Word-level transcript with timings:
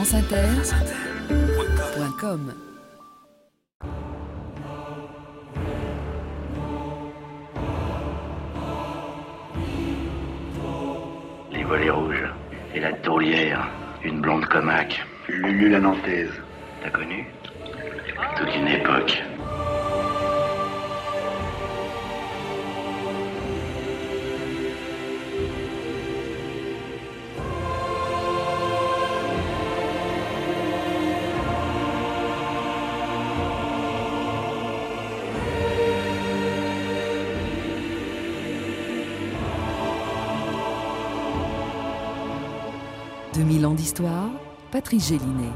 franceinter.com 0.00 2.54
Les 11.52 11.64
volets 11.64 11.90
rouges 11.90 12.32
et 12.74 12.80
la 12.80 12.94
tourlière, 12.94 13.68
une 14.02 14.22
blonde 14.22 14.46
comaque. 14.46 15.04
Lulu 15.28 15.68
la 15.68 15.80
Nantaise. 15.80 16.32
T'as 16.82 16.88
connu? 16.88 17.26
Toute 18.38 18.56
une 18.56 18.68
époque. 18.68 19.22
«2000 44.00 44.06
ans 44.06 44.30
d'histoire, 44.30 44.30
Patrice 44.70 45.08
Gélinet. 45.08 45.52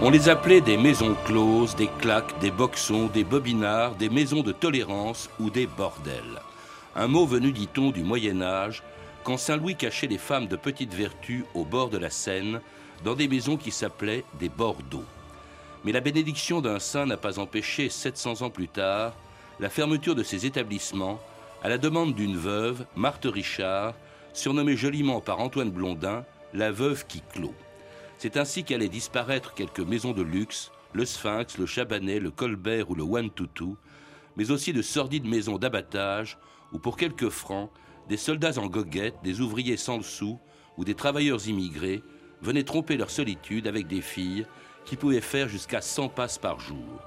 On 0.00 0.10
les 0.10 0.28
appelait 0.28 0.60
des 0.60 0.76
maisons 0.76 1.14
closes, 1.24 1.76
des 1.76 1.88
claques, 2.00 2.38
des 2.40 2.50
boxons, 2.50 3.06
des 3.06 3.22
bobinards, 3.22 3.94
des 3.94 4.08
maisons 4.08 4.42
de 4.42 4.52
tolérance 4.52 5.30
ou 5.38 5.50
des 5.50 5.66
bordels. 5.66 6.40
Un 6.96 7.06
mot 7.06 7.26
venu, 7.26 7.52
dit-on, 7.52 7.90
du 7.90 8.02
Moyen 8.02 8.42
Âge, 8.42 8.82
quand 9.22 9.36
Saint 9.36 9.56
Louis 9.56 9.76
cachait 9.76 10.08
les 10.08 10.18
femmes 10.18 10.48
de 10.48 10.56
petite 10.56 10.92
vertu 10.92 11.44
au 11.54 11.64
bord 11.64 11.88
de 11.88 11.98
la 11.98 12.10
Seine, 12.10 12.60
dans 13.04 13.14
des 13.14 13.28
maisons 13.28 13.56
qui 13.56 13.70
s'appelaient 13.70 14.24
des 14.40 14.48
bordeaux. 14.48 15.04
Mais 15.84 15.92
la 15.92 16.00
bénédiction 16.00 16.60
d'un 16.60 16.78
saint 16.78 17.06
n'a 17.06 17.16
pas 17.16 17.38
empêché, 17.38 17.88
700 17.88 18.42
ans 18.42 18.50
plus 18.50 18.68
tard, 18.68 19.14
la 19.60 19.70
fermeture 19.70 20.14
de 20.14 20.22
ces 20.22 20.46
établissements 20.46 21.20
à 21.62 21.68
la 21.68 21.78
demande 21.78 22.14
d'une 22.14 22.36
veuve, 22.36 22.84
Marthe 22.96 23.26
Richard, 23.26 23.94
surnommée 24.32 24.76
joliment 24.76 25.20
par 25.20 25.40
Antoine 25.40 25.70
Blondin 25.70 26.24
la 26.54 26.70
veuve 26.70 27.06
qui 27.06 27.22
clôt. 27.32 27.54
C'est 28.18 28.36
ainsi 28.36 28.64
qu'allaient 28.64 28.88
disparaître 28.88 29.54
quelques 29.54 29.80
maisons 29.80 30.12
de 30.12 30.22
luxe, 30.22 30.70
le 30.92 31.04
Sphinx, 31.04 31.58
le 31.58 31.66
Chabanais, 31.66 32.20
le 32.20 32.30
Colbert 32.30 32.90
ou 32.90 32.94
le 32.94 33.02
One 33.02 33.30
Tutu, 33.32 33.74
mais 34.36 34.50
aussi 34.50 34.72
de 34.72 34.82
sordides 34.82 35.26
maisons 35.26 35.58
d'abattage 35.58 36.38
où 36.72 36.78
pour 36.78 36.96
quelques 36.96 37.30
francs, 37.30 37.70
des 38.08 38.16
soldats 38.16 38.58
en 38.58 38.66
goguette, 38.66 39.16
des 39.22 39.40
ouvriers 39.40 39.76
sans 39.76 39.96
le 39.96 40.02
sou 40.02 40.38
ou 40.76 40.84
des 40.84 40.94
travailleurs 40.94 41.46
immigrés 41.48 42.02
venaient 42.40 42.64
tromper 42.64 42.96
leur 42.96 43.10
solitude 43.10 43.66
avec 43.66 43.86
des 43.86 44.00
filles 44.00 44.46
qui 44.84 44.96
pouvaient 44.96 45.20
faire 45.20 45.48
jusqu'à 45.48 45.80
100 45.80 46.08
passes 46.08 46.38
par 46.38 46.58
jour. 46.58 47.00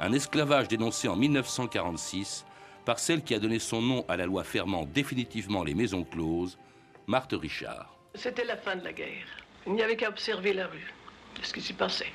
Un 0.00 0.12
esclavage 0.12 0.68
dénoncé 0.68 1.08
en 1.08 1.16
1946 1.16 2.46
par 2.84 2.98
celle 2.98 3.22
qui 3.22 3.34
a 3.34 3.38
donné 3.38 3.58
son 3.58 3.82
nom 3.82 4.04
à 4.08 4.16
la 4.16 4.26
loi 4.26 4.44
fermant 4.44 4.84
définitivement 4.84 5.64
les 5.64 5.74
maisons 5.74 6.04
closes, 6.04 6.58
Marthe 7.06 7.34
Richard. 7.40 7.94
C'était 8.14 8.44
la 8.44 8.56
fin 8.56 8.76
de 8.76 8.84
la 8.84 8.92
guerre. 8.92 9.26
Il 9.66 9.74
n'y 9.74 9.82
avait 9.82 9.96
qu'à 9.96 10.08
observer 10.08 10.52
la 10.52 10.66
rue, 10.66 10.92
ce 11.42 11.52
qui 11.52 11.60
s'y 11.60 11.72
passait, 11.72 12.10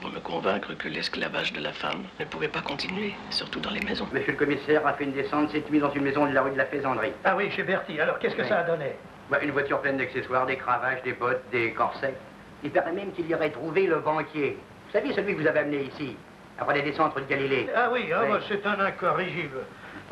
pour 0.00 0.10
me 0.10 0.20
convaincre 0.20 0.74
que 0.74 0.88
l'esclavage 0.88 1.52
de 1.52 1.60
la 1.60 1.72
femme 1.72 2.04
ne 2.20 2.24
pouvait 2.24 2.48
pas 2.48 2.60
continuer, 2.60 3.14
surtout 3.30 3.60
dans 3.60 3.70
les 3.70 3.80
maisons. 3.80 4.06
Monsieur 4.12 4.32
le 4.32 4.38
commissaire 4.38 4.86
a 4.86 4.92
fait 4.94 5.04
une 5.04 5.12
descente, 5.12 5.50
s'est 5.50 5.64
mis 5.70 5.80
dans 5.80 5.92
une 5.92 6.02
maison 6.02 6.26
de 6.26 6.32
la 6.32 6.42
rue 6.42 6.52
de 6.52 6.58
la 6.58 6.66
Faisanderie. 6.66 7.12
Ah 7.24 7.36
oui, 7.36 7.50
chez 7.50 7.62
Bertie. 7.62 7.98
Alors 8.00 8.18
qu'est-ce 8.18 8.36
que 8.36 8.42
Oui. 8.42 8.48
ça 8.48 8.60
a 8.60 8.64
donné? 8.64 8.92
Bah, 9.30 9.38
une 9.42 9.50
voiture 9.50 9.80
pleine 9.80 9.96
d'accessoires, 9.96 10.46
des 10.46 10.56
cravaches, 10.56 11.02
des 11.02 11.12
bottes, 11.14 11.42
des 11.50 11.72
corsets. 11.72 12.14
Il 12.62 12.70
paraît 12.70 12.92
même 12.92 13.12
qu'il 13.12 13.26
y 13.26 13.34
aurait 13.34 13.50
trouvé 13.50 13.86
le 13.86 14.00
banquier. 14.00 14.58
Vous 14.86 14.92
savez, 14.92 15.12
celui 15.14 15.34
que 15.34 15.40
vous 15.40 15.46
avez 15.46 15.60
amené 15.60 15.84
ici, 15.84 16.16
après 16.58 16.74
les 16.74 16.82
descentes 16.90 17.16
de 17.16 17.22
Galilée. 17.22 17.68
Ah 17.74 17.88
oui, 17.92 18.10
ah, 18.14 18.20
Oui. 18.24 18.28
bah, 18.30 18.40
c'est 18.48 18.64
un 18.66 18.78
incorrigible. 18.78 19.58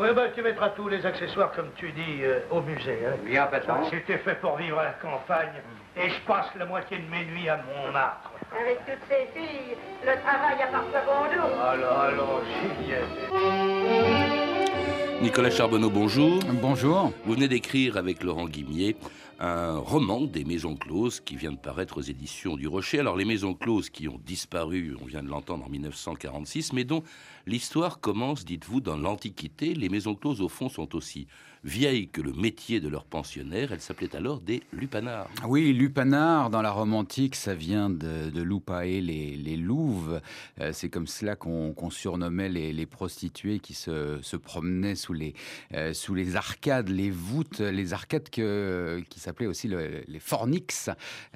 Oui, 0.00 0.08
bah, 0.16 0.28
tu 0.34 0.40
mettras 0.40 0.70
tous 0.70 0.88
les 0.88 1.04
accessoires, 1.04 1.52
comme 1.52 1.68
tu 1.76 1.92
dis, 1.92 2.22
euh, 2.22 2.38
au 2.50 2.62
musée. 2.62 3.00
Hein. 3.06 3.16
Bien, 3.22 3.44
patron. 3.44 3.74
C'était 3.90 4.16
fait 4.16 4.40
pour 4.40 4.56
vivre 4.56 4.78
à 4.78 4.84
la 4.84 4.92
campagne, 4.92 5.60
et 5.94 6.08
je 6.08 6.18
passe 6.26 6.46
la 6.58 6.64
moitié 6.64 6.96
de 6.96 7.10
mes 7.10 7.26
nuits 7.26 7.50
à 7.50 7.58
Montmartre. 7.58 8.30
Avec 8.58 8.78
toutes 8.86 9.06
ces 9.10 9.28
filles, 9.38 9.76
le 10.02 10.12
travail 10.22 10.62
a 10.62 10.68
parfois 10.68 11.00
bon 11.04 11.36
dos. 11.36 11.52
Alors, 11.62 12.00
alors, 12.00 12.40
Juliette. 12.78 13.04
Nicolas 15.20 15.50
Charbonneau, 15.50 15.90
bonjour. 15.90 16.38
Bonjour. 16.62 17.12
Vous 17.26 17.34
venez 17.34 17.48
d'écrire 17.48 17.98
avec 17.98 18.22
Laurent 18.22 18.46
Guimier 18.46 18.96
un 19.40 19.78
roman 19.78 20.26
des 20.26 20.44
maisons 20.44 20.76
closes 20.76 21.20
qui 21.20 21.34
vient 21.34 21.52
de 21.52 21.56
paraître 21.56 21.98
aux 21.98 22.02
éditions 22.02 22.56
du 22.56 22.68
Rocher. 22.68 23.00
Alors 23.00 23.16
les 23.16 23.24
maisons 23.24 23.54
closes 23.54 23.88
qui 23.88 24.06
ont 24.06 24.20
disparu, 24.24 24.94
on 25.00 25.06
vient 25.06 25.22
de 25.22 25.28
l'entendre 25.28 25.64
en 25.64 25.70
1946, 25.70 26.74
mais 26.74 26.84
dont 26.84 27.02
l'histoire 27.46 28.00
commence, 28.00 28.44
dites-vous, 28.44 28.80
dans 28.80 28.98
l'Antiquité. 28.98 29.74
Les 29.74 29.88
maisons 29.88 30.14
closes, 30.14 30.42
au 30.42 30.48
fond, 30.48 30.68
sont 30.68 30.94
aussi 30.94 31.26
vieilles 31.64 32.08
que 32.08 32.20
le 32.20 32.32
métier 32.32 32.80
de 32.80 32.88
leurs 32.88 33.04
pensionnaires. 33.04 33.72
Elles 33.72 33.80
s'appelaient 33.80 34.14
alors 34.16 34.40
des 34.40 34.62
lupanards. 34.72 35.28
Oui, 35.46 35.72
lupanar, 35.72 36.50
dans 36.50 36.62
la 36.62 36.70
Rome 36.70 36.94
antique, 36.94 37.34
ça 37.34 37.54
vient 37.54 37.90
de, 37.90 38.30
de 38.30 38.42
lupae, 38.42 39.00
les, 39.00 39.36
les 39.36 39.56
louves. 39.56 40.20
Euh, 40.60 40.72
c'est 40.72 40.88
comme 40.88 41.06
cela 41.06 41.36
qu'on 41.36 41.90
surnommait 41.90 42.48
les, 42.48 42.86
prostituées 42.86 43.60
qui 43.60 43.74
se, 43.74 44.18
se 44.22 44.36
promenaient 44.36 44.94
sous 44.94 45.12
les, 45.12 45.34
euh, 45.74 45.92
sous 45.92 46.14
les 46.14 46.36
arcades, 46.36 46.88
les 46.88 47.10
voûtes, 47.10 47.60
les 47.60 47.92
arcades 47.92 48.30
que, 48.30 49.02
qui 49.10 49.20
s'appelaient 49.20 49.29
aussi 49.46 49.68
le- 49.68 50.02
les 50.06 50.18
fornix, 50.20 50.90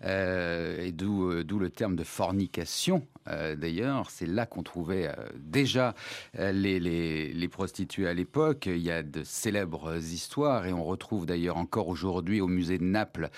euh, 0.05 0.79
et 0.81 0.93
euh, 1.31 1.45
d'où 1.45 1.59
le 1.59 1.71
terme 1.71 1.97
de 1.97 2.05
fornication. 2.05 3.07
Euh, 3.29 3.57
D'ailleurs, 3.57 4.11
c'est 4.11 4.27
là 4.27 4.47
qu'on 4.47 4.63
trouvait 4.63 5.09
euh, 5.09 5.13
déjà 5.39 5.95
euh, 6.39 6.53
les, 6.53 6.81
les, 6.81 7.33
les 7.33 7.49
prostituées 7.49 8.07
à 8.09 8.15
l'époque. 8.15 8.67
Il 8.67 8.79
y 8.79 8.91
a 8.91 9.03
de 9.03 9.23
célèbres 9.25 9.97
histoires 9.97 10.67
et 10.67 10.73
on 10.73 10.85
retrouve 10.85 11.27
d'ailleurs 11.27 11.57
encore 11.57 11.89
aujourd'hui 11.89 12.41
au 12.41 12.49
musée 12.49 12.79
de 12.79 12.85
Naples 12.85 13.31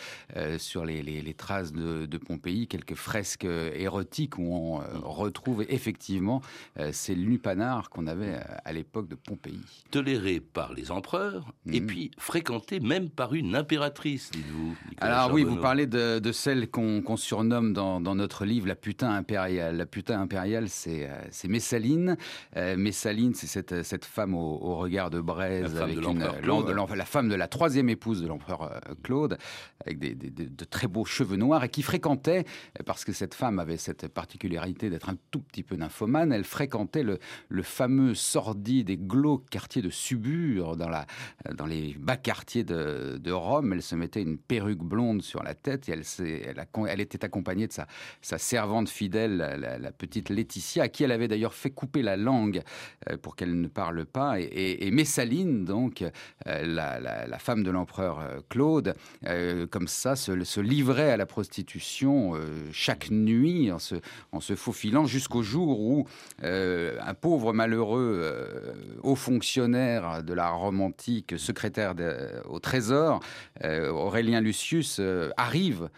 sur 0.58 0.84
les, 0.84 1.02
les- 1.02 1.22
les 1.22 1.34
traces 1.34 1.72
de, 1.72 2.06
de 2.06 2.19
Pompéi 2.19 2.66
quelques 2.69 2.94
fresques 2.94 3.44
érotiques 3.44 4.38
où 4.38 4.54
on 4.54 4.76
retrouve 5.08 5.64
effectivement 5.69 6.41
ces 6.92 7.14
lupanards 7.14 7.91
qu'on 7.91 8.06
avait 8.06 8.38
à 8.64 8.72
l'époque 8.72 9.08
de 9.08 9.14
Pompéi. 9.14 9.60
Tolérés 9.91 10.41
par 10.41 10.72
les 10.72 10.91
empereurs 10.91 11.52
et 11.72 11.80
Mhm. 11.80 11.86
puis 11.86 12.10
fréquentés 12.19 12.80
même 12.80 13.10
par 13.10 13.34
une 13.34 13.54
impératrice, 13.54 14.30
dites-vous. 14.30 14.75
Alors 14.98 15.32
oui, 15.32 15.42
vous 15.44 15.56
parlez 15.56 15.86
de, 15.86 16.19
de 16.19 16.32
celle 16.32 16.69
qu'on 16.70 17.02
qu'on 17.02 17.16
surnomme 17.16 17.72
dans, 17.72 18.00
dans 18.00 18.14
notre 18.14 18.44
livre 18.44 18.66
la 18.66 18.75
putain 18.76 19.10
impériale. 19.10 19.75
La 19.76 19.87
putain 19.87 20.20
impériale, 20.20 20.69
c'est 20.69 21.09
euh, 21.09 21.48
Messaline. 21.48 22.16
Euh, 22.56 22.76
Messaline, 22.76 23.34
c'est 23.34 23.47
cette, 23.47 23.82
cette 23.82 24.04
femme 24.04 24.34
au, 24.34 24.59
au 24.62 24.76
regard 24.76 25.10
de 25.10 25.20
braise, 25.20 25.62
La 25.62 25.69
femme 25.81 25.82
avec 25.84 25.97
de 25.97 26.00
une- 26.00 26.97
la 26.97 27.04
femme 27.04 27.28
de 27.28 27.34
la 27.34 27.48
troisième 27.48 27.88
épouse 27.88 28.22
de 28.22 28.26
l'empereur 28.26 28.62
euh, 28.62 28.78
Claude, 29.03 29.38
avec 29.84 29.98
des, 29.98 30.14
de 30.14 30.64
très 30.64 30.87
beaux 30.88 31.04
cheveux 31.04 31.37
noirs, 31.37 31.64
et 31.64 31.69
qui 31.69 31.82
fréquentait, 31.82 32.44
euh, 32.78 32.82
parce 32.84 33.04
que 33.04 33.12
cette 33.12 33.34
femme 33.34 33.59
avait 33.59 33.76
cette 33.76 34.09
particularité 34.09 34.91
d'être 34.91 35.09
un 35.09 35.16
tout 35.31 35.41
petit 35.41 35.62
peu 35.62 35.76
nymphomane, 35.76 36.32
elle 36.32 36.44
fréquentait 36.44 37.03
le, 37.03 37.19
le 37.48 37.62
fameux 37.62 38.14
sordide 38.14 38.91
et 38.91 38.97
glauque 38.97 39.48
quartier 39.50 39.82
de 39.82 39.91
Subur, 39.91 40.76
dans, 40.76 40.88
la, 40.88 41.06
dans 41.54 41.66
les 41.66 41.94
bas 41.98 42.16
quartiers 42.16 42.64
de, 42.64 43.19
de 43.19 43.32
Rome. 43.32 43.72
Elle 43.72 43.82
se 43.82 43.94
mettait 43.94 44.22
une 44.22 44.38
perruque 44.38 44.82
blonde 44.82 45.22
sur 45.22 45.43
la 45.43 45.54
tête 45.54 45.88
et 45.88 45.93
elle, 45.93 46.03
elle, 46.47 46.60
a- 46.60 46.66
elle 46.88 47.00
était 47.00 47.25
accompagnée 47.25 47.66
de 47.66 47.72
sa, 47.72 47.87
sa 48.22 48.38
servante 48.38 48.88
fidèle, 48.88 49.41
la, 49.78 49.93
petite 49.93 50.28
Laetitia, 50.28 50.84
à 50.84 50.88
qui 50.88 51.04
elle 51.04 51.12
avait 51.12 51.28
d'ailleurs 51.28 51.54
fait 51.54 51.71
couper 51.71 52.03
la 52.03 52.16
langue 52.16 52.62
euh, 53.10 53.16
pour 53.16 53.37
qu'elle 53.37 53.60
ne 53.60 53.69
parle 53.69 54.04
pas. 54.04 54.38
Et, 54.38 54.91
Messaline, 54.91 55.65
donc, 55.65 56.04
euh, 56.47 56.66
la, 56.66 57.38
femme 57.38 57.62
de 57.62 57.71
l'empereur 57.71 58.21
euh, 58.21 58.41
Claude, 58.49 58.94
comme 59.70 59.88
ça, 59.88 60.17
se, 60.17 60.61
livrait 60.61 61.11
à 61.11 61.17
la 61.17 61.26
prostitution 61.26 62.32
chaque 62.73 63.11
nuit 63.11 63.70
en 63.70 63.79
se, 63.79 63.96
en 64.32 64.40
se 64.40 64.55
faufilant 64.55 65.05
jusqu'au 65.05 65.43
jour 65.43 65.81
où 65.81 66.06
un 66.43 67.14
pauvre 67.14 67.52
malheureux 67.52 68.75
haut 69.02 69.14
fonctionnaire 69.14 70.23
de 70.23 70.32
la 70.32 70.49
Rome 70.50 70.81
antique, 70.81 71.38
secrétaire 71.38 71.94
au 72.49 72.58
Trésor, 72.58 73.20
Aurélien 73.62 74.40
Lucius, 74.40 75.00
arrive 75.37 75.90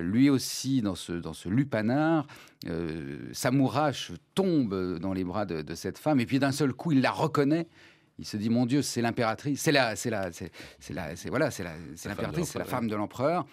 lui 0.00 0.30
aussi 0.30 0.82
dans 0.82 0.94
ce, 0.94 1.12
dans 1.12 1.34
ce 1.34 1.48
lupanar. 1.48 2.26
Euh, 2.66 3.30
Samourache 3.32 4.12
tombe 4.34 4.98
dans 4.98 5.12
les 5.12 5.22
bras 5.22 5.46
de, 5.46 5.62
de 5.62 5.74
cette 5.76 5.96
femme 5.96 6.18
et 6.18 6.26
puis 6.26 6.40
d'un 6.40 6.50
seul 6.50 6.72
coup 6.72 6.90
il 6.92 7.00
la 7.00 7.12
reconnaît. 7.12 7.68
Il 8.18 8.24
se 8.24 8.36
dit 8.36 8.50
mon 8.50 8.66
Dieu, 8.66 8.82
c'est 8.82 9.00
l'impératrice, 9.00 9.60
c'est 9.60 9.70
la, 9.70 9.94
c'est 9.94 10.10
la, 10.10 10.32
c'est, 10.32 10.50
la, 10.92 11.14
c'est 11.14 11.28
voilà, 11.28 11.52
c'est 11.52 11.62
la, 11.62 11.74
c'est 11.94 12.08
l'impératrice, 12.08 12.48
c'est 12.48 12.58
la 12.58 12.64
femme 12.64 12.88
de 12.88 12.96
l'empereur. 12.96 13.46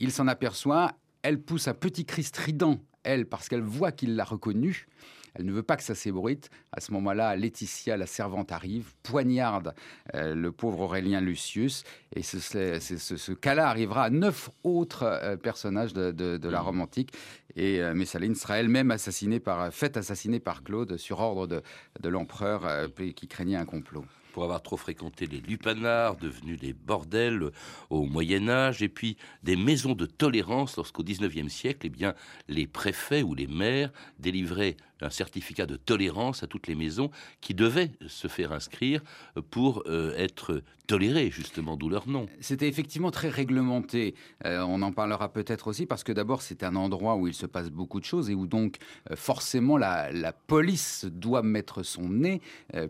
Il 0.00 0.10
s'en 0.10 0.26
aperçoit, 0.26 0.92
elle 1.22 1.40
pousse 1.40 1.68
un 1.68 1.74
petit 1.74 2.04
cri 2.04 2.24
strident, 2.24 2.80
elle, 3.04 3.26
parce 3.26 3.48
qu'elle 3.48 3.62
voit 3.62 3.92
qu'il 3.92 4.16
l'a 4.16 4.24
reconnue. 4.24 4.88
Elle 5.34 5.46
ne 5.46 5.52
veut 5.52 5.62
pas 5.62 5.76
que 5.76 5.82
ça 5.82 5.94
s'ébruite. 5.94 6.50
À 6.72 6.80
ce 6.80 6.92
moment-là, 6.92 7.36
Laetitia, 7.36 7.96
la 7.96 8.06
servante, 8.06 8.52
arrive, 8.52 8.94
poignarde 9.02 9.74
euh, 10.14 10.34
le 10.34 10.52
pauvre 10.52 10.80
Aurélien 10.80 11.20
Lucius. 11.20 11.84
Et 12.14 12.22
ce, 12.22 12.38
ce, 12.38 13.32
cas-là 13.32 13.68
arrivera 13.68 14.04
à 14.04 14.10
neuf 14.10 14.50
autres 14.62 15.02
euh, 15.02 15.36
personnages 15.36 15.92
de, 15.92 16.48
la 16.48 16.60
Rome 16.60 16.80
antique. 16.80 17.12
Et 17.56 17.80
euh, 17.80 17.94
Messaline 17.94 18.34
sera 18.34 18.58
elle-même 18.58 18.90
assassinée 18.90 19.40
par, 19.40 19.72
faite 19.72 19.96
assassiner 19.96 20.40
par 20.40 20.62
Claude 20.62 20.96
sur 20.96 21.20
ordre 21.20 21.46
de, 21.46 21.62
de 22.00 22.08
l'empereur 22.08 22.88
qui 23.16 23.28
craignait 23.28 23.56
un 23.56 23.64
complot 23.64 24.04
pour 24.34 24.42
avoir 24.42 24.62
trop 24.62 24.76
fréquenté 24.76 25.26
les 25.26 25.40
lupanards, 25.40 26.16
devenus 26.16 26.58
des 26.58 26.72
bordels 26.72 27.52
au 27.88 28.04
Moyen 28.04 28.48
Âge, 28.48 28.82
et 28.82 28.88
puis 28.88 29.16
des 29.44 29.54
maisons 29.54 29.94
de 29.94 30.06
tolérance 30.06 30.76
lorsqu'au 30.76 31.04
XIXe 31.04 31.52
siècle, 31.52 31.86
eh 31.86 31.88
bien, 31.88 32.14
les 32.48 32.66
préfets 32.66 33.22
ou 33.22 33.36
les 33.36 33.46
maires 33.46 33.92
délivraient 34.18 34.76
un 35.00 35.10
certificat 35.10 35.66
de 35.66 35.76
tolérance 35.76 36.42
à 36.42 36.46
toutes 36.46 36.66
les 36.66 36.74
maisons 36.74 37.10
qui 37.40 37.54
devaient 37.54 37.92
se 38.06 38.28
faire 38.28 38.52
inscrire 38.52 39.02
pour 39.50 39.82
euh, 39.86 40.14
être 40.16 40.62
tolérées, 40.86 41.30
justement, 41.30 41.76
d'où 41.76 41.88
leur 41.88 42.08
nom. 42.08 42.26
C'était 42.40 42.68
effectivement 42.68 43.10
très 43.10 43.28
réglementé. 43.28 44.14
Euh, 44.44 44.60
on 44.60 44.82
en 44.82 44.92
parlera 44.92 45.32
peut-être 45.32 45.68
aussi 45.68 45.86
parce 45.86 46.04
que 46.04 46.12
d'abord, 46.12 46.42
c'est 46.42 46.62
un 46.62 46.76
endroit 46.76 47.16
où 47.16 47.26
il 47.26 47.34
se 47.34 47.46
passe 47.46 47.70
beaucoup 47.70 48.00
de 48.00 48.04
choses 48.04 48.30
et 48.30 48.34
où 48.34 48.46
donc 48.46 48.76
euh, 49.10 49.16
forcément 49.16 49.78
la, 49.78 50.10
police 50.46 51.06
doit 51.06 51.42
mettre 51.42 51.82
son 51.82 52.08
nez 52.08 52.40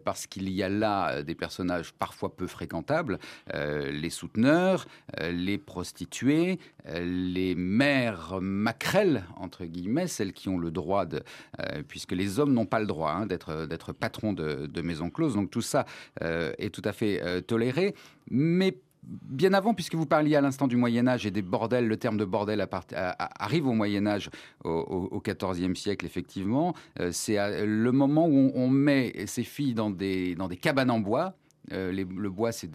parce 0.05 0.27
qu'il 0.27 0.49
y 0.49 0.63
a 0.63 0.69
là 0.69 1.23
des 1.23 1.34
personnages 1.35 1.93
parfois 1.93 2.37
peu 2.37 2.47
fréquentables, 2.47 3.19
les 3.53 4.11
souteneurs, 4.11 4.87
les 5.21 5.59
prostituées, 5.59 6.59
les 6.87 7.55
mères 7.55 8.39
maquerelles, 8.41 9.25
entre 9.37 9.65
guillemets, 9.65 10.07
celles 10.07 10.33
qui 10.33 10.49
ont 10.49 10.59
le 10.59 10.71
droit 10.71 11.07
de 11.07 11.23
puisque 11.89 12.13
les 12.13 12.39
hommes 12.39 12.53
n'ont 12.53 12.67
pas 12.67 12.81
le 12.81 12.87
droit 12.87 13.11
hein, 13.11 13.27
d'être, 13.27 13.67
d'être 13.67 13.93
patrons 13.93 14.33
de, 14.33 14.67
de 14.67 14.83
maisons 14.83 15.11
closes. 15.11 15.35
Donc 15.35 15.51
tout 15.51 15.63
ça 15.63 15.87
euh, 16.23 16.53
est 16.59 16.75
tout 16.75 16.83
à 16.85 16.93
fait 16.93 17.23
euh, 17.23 17.41
toléré. 17.41 17.95
Mais 18.31 18.79
bien 19.07 19.53
avant, 19.53 19.75
puisque 19.75 19.95
vous 19.95 20.07
parliez 20.07 20.37
à 20.37 20.41
l'instant 20.41 20.67
du 20.67 20.77
Moyen 20.77 21.07
Âge 21.07 21.27
et 21.27 21.31
des 21.31 21.43
bordels, 21.43 21.87
le 21.87 21.97
terme 21.97 22.17
de 22.17 22.25
bordel 22.25 22.67
arrive 23.19 23.67
au 23.67 23.73
Moyen 23.73 24.07
Âge, 24.07 24.31
au 24.65 25.23
XIVe 25.25 25.75
siècle, 25.75 26.07
effectivement. 26.07 26.75
Euh, 27.01 27.11
c'est 27.13 27.37
le 27.67 27.93
moment 27.93 28.27
où 28.27 28.53
on, 28.55 28.69
met 28.69 29.27
ces 29.27 29.45
filles 29.45 29.75
dans 29.75 29.91
des, 29.91 30.35
dans 30.35 30.49
des 30.49 30.57
cabanes 30.57 30.91
en 30.91 31.01
bois, 31.01 31.35
euh, 31.73 31.93
le 31.93 32.31
bois, 32.31 32.53
ce 32.53 32.67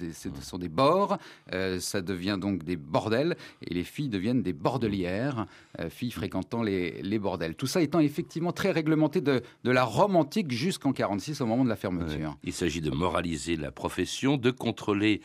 sont 0.41 0.57
des 0.57 0.69
bords, 0.69 1.18
euh, 1.53 1.80
ça 1.80 2.01
devient 2.01 2.38
donc 2.39 2.63
des 2.63 2.75
bordels, 2.75 3.38
et 3.62 3.74
les 3.74 3.83
filles 3.83 4.09
deviennent 4.09 4.41
des 4.41 4.53
bordelières, 4.53 5.45
euh, 5.80 5.89
filles 5.89 6.12
fréquentant 6.12 6.63
les, 6.63 7.19
bordels. 7.19 7.56
Tout 7.56 7.68
ça 7.68 7.81
étant 7.81 8.00
effectivement 8.00 8.51
très 8.51 8.71
réglementé 8.71 9.21
de, 9.21 9.41
la 9.63 9.83
Rome 9.83 10.15
antique 10.15 10.51
jusqu'en 10.51 10.94
46, 10.94 11.41
au 11.41 11.45
moment 11.45 11.63
de 11.63 11.69
la 11.69 11.75
fermeture. 11.75 12.38
Il 12.44 12.53
s'agit 12.53 12.81
de 12.81 12.91
moraliser 12.91 13.56
la 13.56 13.71
profession, 13.71 14.38
de 14.38 14.51
contrôler 14.51 15.21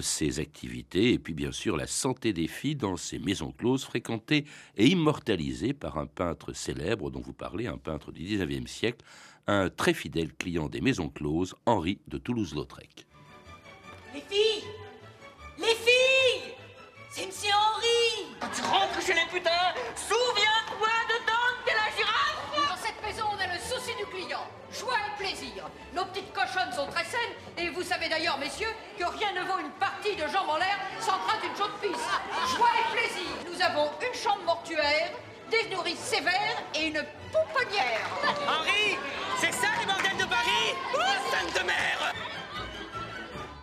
ses 0.00 0.40
activités, 0.40 1.12
et 1.12 1.18
puis 1.18 1.32
bien 1.32 1.52
sûr 1.52 1.76
la 1.76 1.86
santé 1.86 2.32
des 2.32 2.48
filles 2.48 2.74
dans 2.74 2.96
ces 2.96 3.18
maisons 3.20 3.52
closes 3.52 3.84
fréquentées 3.84 4.44
et 4.76 4.86
immortalisées 4.86 5.72
par 5.72 5.98
un 5.98 6.06
peintre 6.06 6.52
célèbre 6.52 7.10
dont 7.10 7.20
vous 7.20 7.32
parlez, 7.32 7.66
un 7.66 7.78
peintre 7.78 8.10
du 8.10 8.22
19e 8.22 8.66
siècle, 8.66 9.04
un 9.46 9.68
très 9.70 9.94
fidèle 9.94 10.34
client 10.34 10.68
des 10.68 10.80
maisons 10.80 11.08
closes, 11.08 11.54
Henri 11.66 12.00
de 12.08 12.18
Toulouse-Lautrec. 12.18 13.06
Les 14.14 14.20
filles 14.20 14.64
Les 15.58 15.74
filles 15.74 16.54
C'est 17.10 17.26
Monsieur 17.26 17.52
Henri 17.54 18.34
Quand 18.40 18.48
tu 18.54 18.62
rentres 18.62 19.00
chez 19.00 19.14
les 19.14 19.26
putains, 19.30 19.72
souviens-toi 19.94 20.88
de 21.08 21.18
Dante 21.26 21.68
et 21.68 21.74
la 21.74 21.96
girafe 21.96 22.70
Dans 22.70 22.76
cette 22.76 23.00
maison, 23.04 23.24
on 23.30 23.38
a 23.38 23.54
le 23.54 23.60
souci 23.60 23.94
du 23.96 24.06
client. 24.06 24.46
Joie 24.72 24.98
et 25.06 25.22
plaisir. 25.22 25.70
Nos 25.94 26.04
petites 26.06 26.32
cochonnes 26.32 26.72
sont 26.72 26.86
très 26.88 27.04
saines, 27.04 27.36
et 27.56 27.70
vous 27.70 27.82
savez 27.82 28.08
d'ailleurs, 28.08 28.38
messieurs, 28.38 28.74
que 28.98 29.04
rien 29.04 29.32
ne 29.32 29.46
vaut 29.46 29.60
une 29.60 29.72
partie 29.78 30.16
de 30.16 30.26
jambes 30.26 30.50
en 30.50 30.58
l'air 30.58 30.76
sans 31.00 31.18
crainte 31.18 31.44
une 31.44 31.56
chaude 31.56 31.72
pisse. 31.80 32.56
Joie 32.56 32.74
et 32.74 32.96
plaisir. 32.96 33.30
Nous 33.46 33.62
avons 33.62 33.90
une 34.02 34.18
chambre 34.18 34.42
mortuaire, 34.44 35.12
des 35.50 35.74
nourrices 35.74 36.00
sévères 36.00 36.62
et 36.74 36.88
une 36.88 37.04
pouponnière. 37.30 38.10
Henri 38.48 38.98
C'est 39.38 39.52
ça 39.52 39.68
les 39.80 39.86
bordels 39.86 40.16
de 40.18 40.24
Paris 40.24 40.74
Oh, 40.94 40.98
sainte 41.30 41.64
mère 41.66 42.12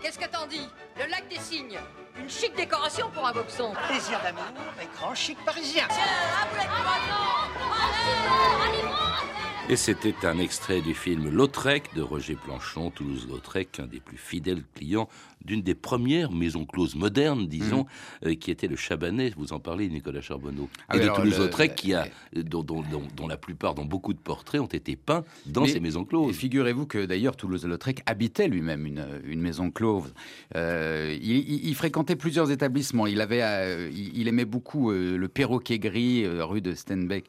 Qu'est-ce 0.01 0.19
que 0.19 0.27
t'en 0.27 0.45
dis 0.47 0.67
Le 0.97 1.09
lac 1.09 1.27
des 1.29 1.39
cygnes. 1.39 1.79
Une 2.19 2.29
chic 2.29 2.55
décoration 2.55 3.09
pour 3.11 3.25
un 3.25 3.33
boxon. 3.33 3.73
Plaisir 3.87 4.19
d'amour 4.21 4.43
et 4.81 4.87
grand 4.97 5.15
chic 5.15 5.37
parisien. 5.45 5.87
Et 9.69 9.75
c'était 9.77 10.13
un 10.23 10.37
extrait 10.39 10.81
du 10.81 10.93
film 10.93 11.29
Lautrec 11.29 11.93
de 11.95 12.01
Roger 12.01 12.35
Planchon, 12.35 12.91
Toulouse-Lautrec, 12.91 13.79
un 13.79 13.87
des 13.87 14.01
plus 14.01 14.17
fidèles 14.17 14.63
clients 14.75 15.07
d'une 15.45 15.61
des 15.61 15.75
premières 15.75 16.31
maisons 16.31 16.65
closes 16.65 16.95
modernes, 16.95 17.47
disons, 17.47 17.83
mmh. 17.83 18.27
euh, 18.27 18.35
qui 18.35 18.51
était 18.51 18.67
le 18.67 18.75
Chabanais. 18.75 19.33
Vous 19.37 19.53
en 19.53 19.59
parlez, 19.59 19.89
Nicolas 19.89 20.21
Charbonneau. 20.21 20.69
Ah 20.87 20.97
et 20.97 20.99
de 20.99 21.07
Toulouse-Lautrec, 21.09 21.75
qui 21.75 21.93
a, 21.93 22.07
dont, 22.35 22.63
dont, 22.63 23.27
la 23.27 23.37
plupart, 23.37 23.75
dont 23.75 23.85
beaucoup 23.85 24.13
de 24.13 24.19
portraits 24.19 24.61
ont 24.61 24.67
été 24.67 24.95
peints 24.95 25.23
dans 25.45 25.65
ces 25.65 25.79
maisons 25.79 26.05
closes. 26.05 26.35
Figurez-vous 26.35 26.85
que 26.85 27.05
d'ailleurs 27.05 27.35
Toulouse-Lautrec 27.35 28.01
habitait 28.05 28.47
lui-même 28.47 28.85
une, 28.85 29.05
une, 29.25 29.41
maison 29.41 29.71
close. 29.71 30.13
Euh, 30.55 31.17
il, 31.21 31.75
fréquentait 31.75 32.15
plusieurs 32.15 32.51
établissements. 32.51 33.07
Il 33.07 33.21
avait, 33.21 33.41
euh, 33.43 33.89
il, 33.93 34.27
aimait 34.27 34.45
beaucoup 34.45 34.91
le 34.91 35.27
perroquet 35.27 35.79
gris, 35.79 36.25
rue 36.27 36.61
de 36.61 36.73
Stenbeck, 36.73 37.25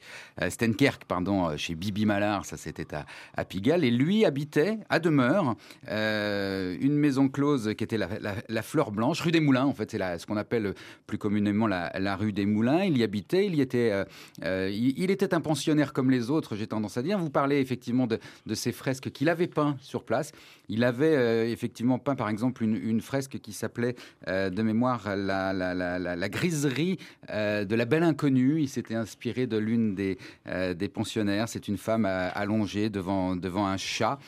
Stenkerk, 0.49 1.05
pardon, 1.05 1.57
chez 1.57 1.75
Bibi 1.75 2.07
Malard. 2.07 2.45
Ça, 2.45 2.57
c'était 2.57 2.95
à, 2.95 3.07
à, 3.37 3.45
Pigalle. 3.45 3.85
Et 3.85 3.91
lui 3.91 4.25
habitait 4.25 4.79
à 4.89 4.99
demeure 4.99 5.57
une 5.89 6.97
maison 6.97 7.29
close 7.29 7.75
qui 7.77 7.85
était 7.85 7.99
la 7.99 8.04
la, 8.49 8.63
Fleur 8.63 8.91
Blanche, 8.91 9.21
rue 9.21 9.31
des 9.31 9.41
Moulins, 9.41 9.65
en 9.65 9.75
fait, 9.75 9.91
c'est 9.91 10.19
ce 10.19 10.27
qu'on 10.27 10.37
appelle 10.37 10.75
plus 11.07 11.19
communément 11.19 11.67
la, 11.67 12.17
rue 12.17 12.33
des 12.33 12.47
Moulins. 12.47 12.85
Il 12.85 12.99
y 12.99 13.03
habitait, 13.03 13.47
il, 13.47 13.55
y 13.55 13.61
était, 13.61 13.91
euh, 13.93 14.05
euh, 14.45 14.71
il, 14.73 15.11
était 15.11 15.35
un 15.35 15.41
pensionnaire 15.41 15.93
comme 15.93 16.11
les 16.11 16.31
autres, 16.31 16.57
j'ai 16.57 16.67
tendance 16.67 16.97
à 16.97 17.03
dire. 17.03 17.19
Vous 17.19 17.31
parlez 17.31 17.59
effectivement 17.59 18.07
de, 18.07 18.19
ces 18.55 18.73
fresques 18.73 19.11
qu'il 19.11 19.29
avait 19.29 19.47
peint 19.47 19.77
sur 19.81 20.05
place. 20.05 20.33
Il 20.69 20.85
avait 20.85 21.15
euh, 21.15 21.47
effectivement 21.51 21.99
peint, 21.99 22.15
par 22.15 22.29
exemple, 22.29 22.63
une, 22.63 23.01
fresque 23.01 23.39
qui 23.41 23.53
s'appelait 23.53 23.97
de 24.27 24.63
mémoire 24.63 25.17
la, 25.17 25.53
la 25.53 26.29
griserie 26.29 26.99
de 27.29 27.75
la 27.75 27.85
belle 27.85 28.05
inconnue. 28.05 28.61
Il 28.61 28.69
s'était 28.69 28.95
inspiré 28.95 29.47
de 29.47 29.59
l'une 29.59 29.95
des, 29.95 30.17
des 30.47 30.89
pensionnaires. 30.89 31.49
C'est 31.49 31.69
une 31.69 31.77
femme 31.77 32.07
allongée 32.07 32.89
devant, 32.89 33.37
devant 33.37 33.67
un 33.67 33.77
chat. 33.77 34.19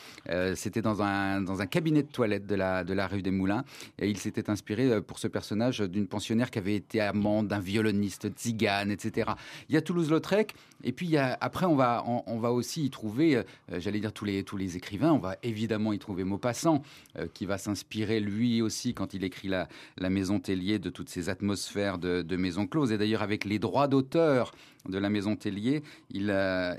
C'était 0.55 0.81
dans 0.81 1.01
un, 1.01 1.41
dans 1.41 1.61
un 1.61 1.65
cabinet 1.65 2.03
de 2.03 2.07
toilette 2.07 2.45
de 2.45 2.55
la, 2.55 2.83
de 2.83 2.93
la 2.93 3.07
rue 3.07 3.21
des 3.21 3.31
Moulins. 3.31 3.63
Et 3.99 4.09
il 4.09 4.17
s'était 4.17 4.49
inspiré 4.49 4.91
euh, 4.91 5.01
pour 5.01 5.19
ce 5.19 5.27
personnage 5.27 5.79
d'une 5.79 6.07
pensionnaire 6.07 6.51
qui 6.51 6.59
avait 6.59 6.75
été 6.75 7.01
amante 7.01 7.47
d'un 7.47 7.59
violoniste 7.59 8.29
tzigane, 8.29 8.91
etc. 8.91 9.31
Il 9.69 9.75
y 9.75 9.77
a 9.77 9.81
Toulouse-Lautrec, 9.81 10.53
et 10.83 10.91
puis 10.91 11.17
après 11.17 11.65
on 11.65 11.75
va, 11.75 12.03
aussi 12.51 12.85
y 12.85 12.89
trouver, 12.89 13.37
euh, 13.37 13.43
j'allais 13.79 13.99
dire 13.99 14.13
tous 14.13 14.25
les, 14.25 14.77
écrivains, 14.77 15.11
on 15.11 15.19
va 15.19 15.37
évidemment 15.43 15.93
y 15.93 15.99
trouver 15.99 16.23
Maupassant, 16.23 16.81
euh, 17.17 17.27
qui 17.33 17.45
va 17.45 17.57
s'inspirer 17.57 18.19
lui 18.19 18.61
aussi 18.61 18.93
quand 18.93 19.13
il 19.13 19.23
écrit 19.23 19.47
la, 19.47 19.67
la 19.97 20.09
Maison 20.09 20.39
Tellier 20.39 20.79
de 20.79 20.89
toutes 20.89 21.09
ces 21.09 21.29
atmosphères 21.29 21.97
de, 21.97 22.21
de 22.21 22.35
maison 22.35 22.67
close. 22.67 22.91
Et 22.91 22.97
d'ailleurs 22.97 23.21
avec 23.21 23.45
les 23.45 23.59
droits 23.59 23.87
d'auteur 23.87 24.51
de 24.87 24.97
la 24.97 25.09
maison 25.09 25.35
Tellier, 25.35 25.83
il, 26.11 26.33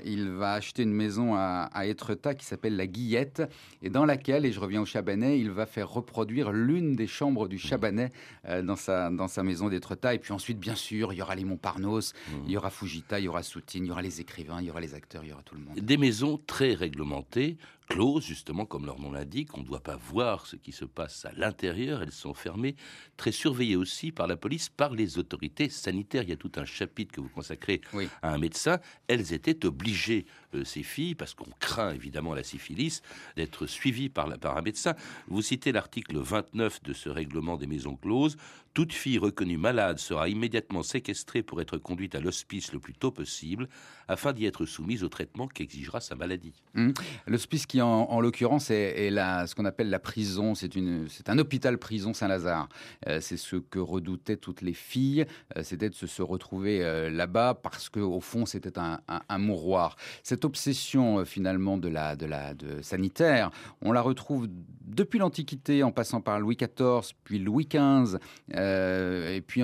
il 0.05 0.29
va 0.29 0.53
acheter 0.53 0.83
une 0.83 0.93
maison 0.93 1.35
à, 1.35 1.69
à 1.73 1.85
Étretat 1.85 2.35
qui 2.35 2.45
s'appelle 2.45 2.75
la 2.75 2.87
Guillette, 2.87 3.43
et 3.81 3.89
dans 3.89 4.05
laquelle, 4.05 4.45
et 4.45 4.51
je 4.51 4.59
reviens 4.59 4.81
au 4.81 4.85
Chabanais, 4.85 5.39
il 5.39 5.51
va 5.51 5.65
faire 5.65 5.89
reproduire 5.89 6.51
l'une 6.51 6.95
des 6.95 7.07
chambres 7.07 7.47
du 7.47 7.57
Chabanais 7.57 8.11
euh, 8.45 8.61
dans, 8.61 8.75
sa, 8.75 9.09
dans 9.09 9.27
sa 9.27 9.43
maison 9.43 9.69
d'Étretat. 9.69 10.13
Et 10.13 10.19
puis 10.19 10.33
ensuite, 10.33 10.59
bien 10.59 10.75
sûr, 10.75 11.13
il 11.13 11.17
y 11.17 11.21
aura 11.21 11.35
les 11.35 11.45
Montparnasse, 11.45 12.13
mmh. 12.13 12.33
il 12.45 12.51
y 12.51 12.57
aura 12.57 12.69
Fujita, 12.69 13.19
il 13.19 13.25
y 13.25 13.27
aura 13.27 13.43
Soutine, 13.43 13.85
il 13.85 13.89
y 13.89 13.91
aura 13.91 14.01
les 14.01 14.21
écrivains, 14.21 14.61
il 14.61 14.67
y 14.67 14.69
aura 14.69 14.81
les 14.81 14.95
acteurs, 14.95 15.23
il 15.23 15.29
y 15.29 15.33
aura 15.33 15.43
tout 15.43 15.55
le 15.55 15.61
monde. 15.61 15.79
Des 15.79 15.97
maisons 15.97 16.39
très 16.45 16.73
réglementées, 16.73 17.57
closes, 17.89 18.23
justement, 18.23 18.65
comme 18.65 18.85
leur 18.85 18.99
nom 18.99 19.11
l'indique. 19.11 19.57
On 19.57 19.61
ne 19.61 19.65
doit 19.65 19.81
pas 19.81 19.97
voir 19.97 20.45
ce 20.45 20.55
qui 20.55 20.71
se 20.71 20.85
passe 20.85 21.25
à 21.25 21.31
l'intérieur. 21.33 22.01
Elles 22.01 22.11
sont 22.11 22.33
fermées, 22.33 22.75
très 23.17 23.31
surveillées 23.31 23.75
aussi 23.75 24.11
par 24.11 24.27
la 24.27 24.37
police, 24.37 24.69
par 24.69 24.93
les 24.93 25.17
autorités 25.17 25.69
sanitaires. 25.69 26.23
Il 26.23 26.29
y 26.29 26.33
a 26.33 26.37
tout 26.37 26.51
un 26.55 26.65
chapitre 26.65 27.13
que 27.13 27.21
vous 27.21 27.29
consacrez 27.29 27.81
à 28.21 28.33
un 28.33 28.37
médecin. 28.37 28.79
Elles 29.07 29.33
étaient 29.33 29.65
obligées, 29.65 30.25
euh, 30.53 30.63
ces 30.63 30.83
filles, 30.83 31.15
parce 31.15 31.33
qu'on 31.33 31.49
craint 31.59 31.93
évidemment 31.93 32.33
la 32.33 32.43
syphilis, 32.43 33.01
d'être 33.37 33.65
suivies 33.65 34.09
par, 34.09 34.37
par 34.37 34.57
un 34.57 34.61
médecin. 34.61 34.95
Vous 35.27 35.41
citez 35.41 35.71
l'article 35.71 36.17
29 36.17 36.83
de 36.83 36.93
ce 36.93 37.09
règlement 37.09 37.57
des 37.57 37.67
maisons 37.67 37.95
closes. 37.95 38.37
Toute 38.75 38.93
fille 38.93 39.17
reconnue 39.17 39.57
malade 39.57 39.97
sera 39.97 40.29
immédiatement 40.29 40.83
séquestrée 40.83 41.41
pour 41.41 41.59
être 41.59 41.77
conduite 41.77 42.13
à 42.13 42.19
l'hospice 42.19 42.71
le 42.71 42.79
plus 42.79 42.93
tôt 42.93 43.11
possible, 43.11 43.67
afin 44.07 44.31
d'y 44.31 44.45
être 44.45 44.65
soumise 44.65 45.03
au 45.03 45.09
traitement 45.09 45.47
qu'exigera 45.47 45.99
sa 45.99 46.15
maladie. 46.15 46.53
Mmh. 46.75 46.91
L'hospice 47.27 47.65
qui 47.65 47.69
qui, 47.69 47.81
en, 47.81 48.19
l'occurrence, 48.19 48.71
est, 48.71 49.09
ce 49.09 49.53
qu'on 49.53 49.65
appelle 49.65 49.89
la 49.89 49.99
prison. 49.99 50.55
C'est 50.55 51.29
un 51.29 51.37
hôpital-prison 51.37 52.13
Saint-Lazare. 52.13 52.67
c'est 53.05 53.37
ce 53.37 53.57
que 53.57 53.79
redoutaient 53.79 54.37
toutes 54.37 54.61
les 54.61 54.73
filles, 54.73 55.25
c'était 55.61 55.89
de 55.89 55.95
se, 55.95 56.21
retrouver 56.21 57.09
là-bas 57.11 57.53
parce 57.61 57.89
qu'au 57.89 58.19
fond, 58.19 58.45
c'était 58.45 58.79
un, 58.79 59.37
mouroir. 59.37 59.95
Cette 60.23 60.38
obsession, 60.45 61.23
finalement, 61.25 61.77
de 61.77 61.87
la, 61.87 62.15
de 62.15 62.25
la 62.25 62.53
de 62.53 62.81
sanitaire, 62.81 63.51
on 63.81 63.91
la 63.91 64.01
retrouve 64.01 64.47
depuis 64.85 65.19
l'Antiquité, 65.19 65.83
en 65.83 65.91
passant 65.91 66.19
par 66.19 66.39
Louis 66.39 66.57
XIV, 66.57 67.13
puis 67.23 67.39
Louis 67.39 67.67
XV, 67.71 68.17
et 68.51 69.41
puis 69.45 69.61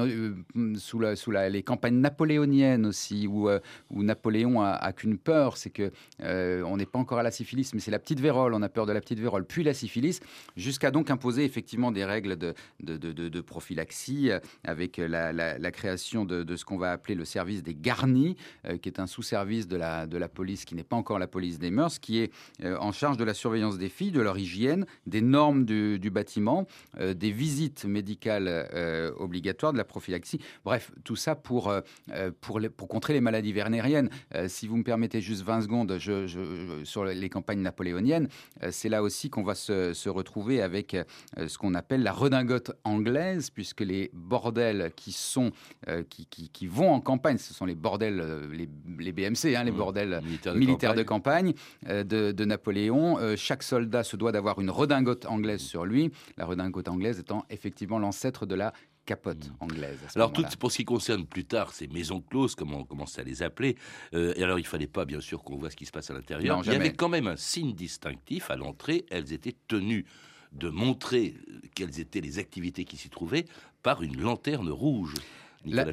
sous, 0.77 0.99
la, 0.99 1.15
sous 1.15 1.31
la, 1.31 1.49
les 1.49 1.63
campagnes 1.63 1.99
napoléoniennes 1.99 2.85
aussi, 2.85 3.27
où, 3.27 3.49
où 3.89 4.03
Napoléon 4.03 4.61
a, 4.61 4.93
qu'une 4.93 5.17
peur, 5.17 5.57
c'est 5.57 5.69
que 5.69 5.91
euh, 6.21 6.63
on 6.63 6.77
n'est 6.77 6.85
pas 6.85 6.99
encore 6.99 7.19
à 7.19 7.23
la 7.23 7.31
syphilis, 7.31 7.73
mais 7.73 7.79
c'est 7.79 7.91
la 7.91 7.99
petite 7.99 8.19
vérole. 8.19 8.53
On 8.53 8.61
a 8.61 8.69
peur 8.69 8.85
de 8.85 8.91
la 8.91 9.01
petite 9.01 9.19
vérole, 9.19 9.45
puis 9.45 9.63
la 9.63 9.73
syphilis, 9.73 10.19
jusqu'à 10.55 10.91
donc 10.91 11.09
imposer 11.09 11.43
effectivement 11.43 11.91
des 11.91 12.05
règles 12.05 12.37
de, 12.37 12.53
de, 12.81 13.41
prophylaxie 13.41 14.31
euh, 14.31 14.39
avec 14.63 14.97
la, 14.97 15.71
création 15.71 16.25
de, 16.25 16.55
ce 16.55 16.65
qu'on 16.65 16.77
va 16.77 16.91
appeler 16.91 17.15
le 17.15 17.25
service 17.25 17.63
des 17.63 17.75
garnis, 17.75 18.35
euh, 18.65 18.77
qui 18.77 18.89
est 18.89 18.99
un 18.99 19.07
sous-service 19.07 19.67
de 19.67 19.77
la, 19.77 20.07
de 20.07 20.17
la 20.17 20.27
police 20.27 20.64
qui 20.65 20.75
n'est 20.75 20.83
pas 20.83 20.95
encore 20.95 21.19
la 21.19 21.27
police 21.27 21.59
des 21.59 21.71
mœurs, 21.71 21.99
qui 21.99 22.19
est 22.19 22.31
en 22.63 22.91
charge 22.91 23.17
de 23.17 23.23
la 23.23 23.33
surveillance 23.33 23.77
des 23.77 23.89
filles, 23.89 24.11
de 24.11 24.21
leur 24.21 24.37
hygiène, 24.37 24.85
des 25.05 25.21
normes 25.21 25.65
du, 25.65 26.09
bâtiment, 26.09 26.67
des 26.99 27.31
visites 27.31 27.85
médicales 27.85 28.69
obligatoires, 29.17 29.73
de 29.73 29.77
la 29.77 29.83
prophylaxie. 29.83 30.39
Bref, 30.63 30.91
tout 31.03 31.15
ça 31.15 31.35
pour, 31.35 31.73
pour, 32.41 32.59
pour 32.75 32.87
contrer 32.87 33.13
les 33.13 33.21
maladies 33.21 33.53
vernériennes. 33.53 34.09
si 34.47 34.67
vous 34.67 34.77
me 34.77 34.83
permettez 34.83 35.21
juste 35.21 35.43
20 35.43 35.61
secondes, 35.61 35.97
je, 35.99 36.81
sur 36.83 37.05
les 37.05 37.29
campagnes 37.29 37.61
napoléoniennes, 37.61 38.27
euh, 38.63 38.69
c'est 38.71 38.89
là 38.89 39.03
aussi 39.03 39.29
qu'on 39.29 39.43
va 39.43 39.55
se, 39.55 40.09
retrouver 40.09 40.61
avec 40.61 40.93
euh, 40.93 41.03
ce 41.47 41.57
qu'on 41.57 41.73
appelle 41.73 42.03
la 42.03 42.11
redingote 42.11 42.71
anglaise, 42.83 43.49
puisque 43.49 43.81
les 43.81 44.11
bordels 44.13 44.91
qui 44.95 45.11
sont 45.11 45.51
euh, 45.87 46.03
qui, 46.09 46.25
qui, 46.27 46.67
vont 46.67 46.91
en 46.91 47.01
campagne, 47.01 47.37
ce 47.37 47.53
sont 47.53 47.65
les 47.65 47.75
bordels, 47.75 48.23
les, 48.51 49.11
BMC, 49.11 49.55
hein, 49.55 49.63
les 49.63 49.71
mmh. 49.71 49.75
bordels 49.75 50.21
militaires, 50.55 50.95
de 50.95 51.03
campagne, 51.03 51.53
de, 51.87 52.31
de, 52.31 52.45
Napoléon. 52.45 53.17
chaque 53.35 53.63
soldat 53.63 54.03
se 54.03 54.15
doit 54.15 54.31
d'avoir 54.31 54.59
une 54.59 54.69
redingote 54.69 55.25
anglaise 55.25 55.61
sur 55.61 55.85
lui, 55.85 56.11
la 56.37 56.45
redingote 56.45 56.87
anglaise 56.87 57.19
étant 57.19 57.45
effectivement 57.49 57.99
l'ancêtre 57.99 58.45
de 58.45 58.55
la 58.55 58.73
capote 59.05 59.47
mm. 59.47 59.53
anglaise. 59.59 59.99
alors, 60.15 60.33
tout, 60.33 60.43
pour 60.59 60.71
ce 60.71 60.77
qui 60.77 60.85
concerne 60.85 61.25
plus 61.25 61.45
tard 61.45 61.73
ces 61.73 61.87
maisons 61.87 62.21
closes, 62.21 62.55
comme 62.55 62.73
on 62.73 62.83
commence 62.83 63.17
à 63.19 63.23
les 63.23 63.43
appeler, 63.43 63.75
euh, 64.13 64.33
et 64.35 64.43
alors 64.43 64.59
il 64.59 64.65
fallait 64.65 64.87
pas 64.87 65.05
bien 65.05 65.21
sûr 65.21 65.43
qu'on 65.43 65.57
voit 65.57 65.69
ce 65.69 65.75
qui 65.75 65.85
se 65.85 65.91
passe 65.91 66.09
à 66.09 66.13
l'intérieur. 66.13 66.61
Il 66.65 66.71
y 66.71 66.75
avait 66.75 66.93
quand 66.93 67.09
même 67.09 67.27
un 67.27 67.37
signe 67.37 67.73
distinctif 67.73 68.51
à 68.51 68.55
l'entrée. 68.55 69.05
Elles 69.09 69.31
étaient 69.31 69.55
tenues 69.67 70.05
de 70.51 70.69
montrer 70.69 71.35
quelles 71.75 71.99
étaient 71.99 72.21
les 72.21 72.39
activités 72.39 72.85
qui 72.85 72.97
s'y 72.97 73.09
trouvaient 73.09 73.45
par 73.83 74.01
une 74.01 74.19
lanterne 74.19 74.69
rouge. 74.69 75.13
La, 75.67 75.85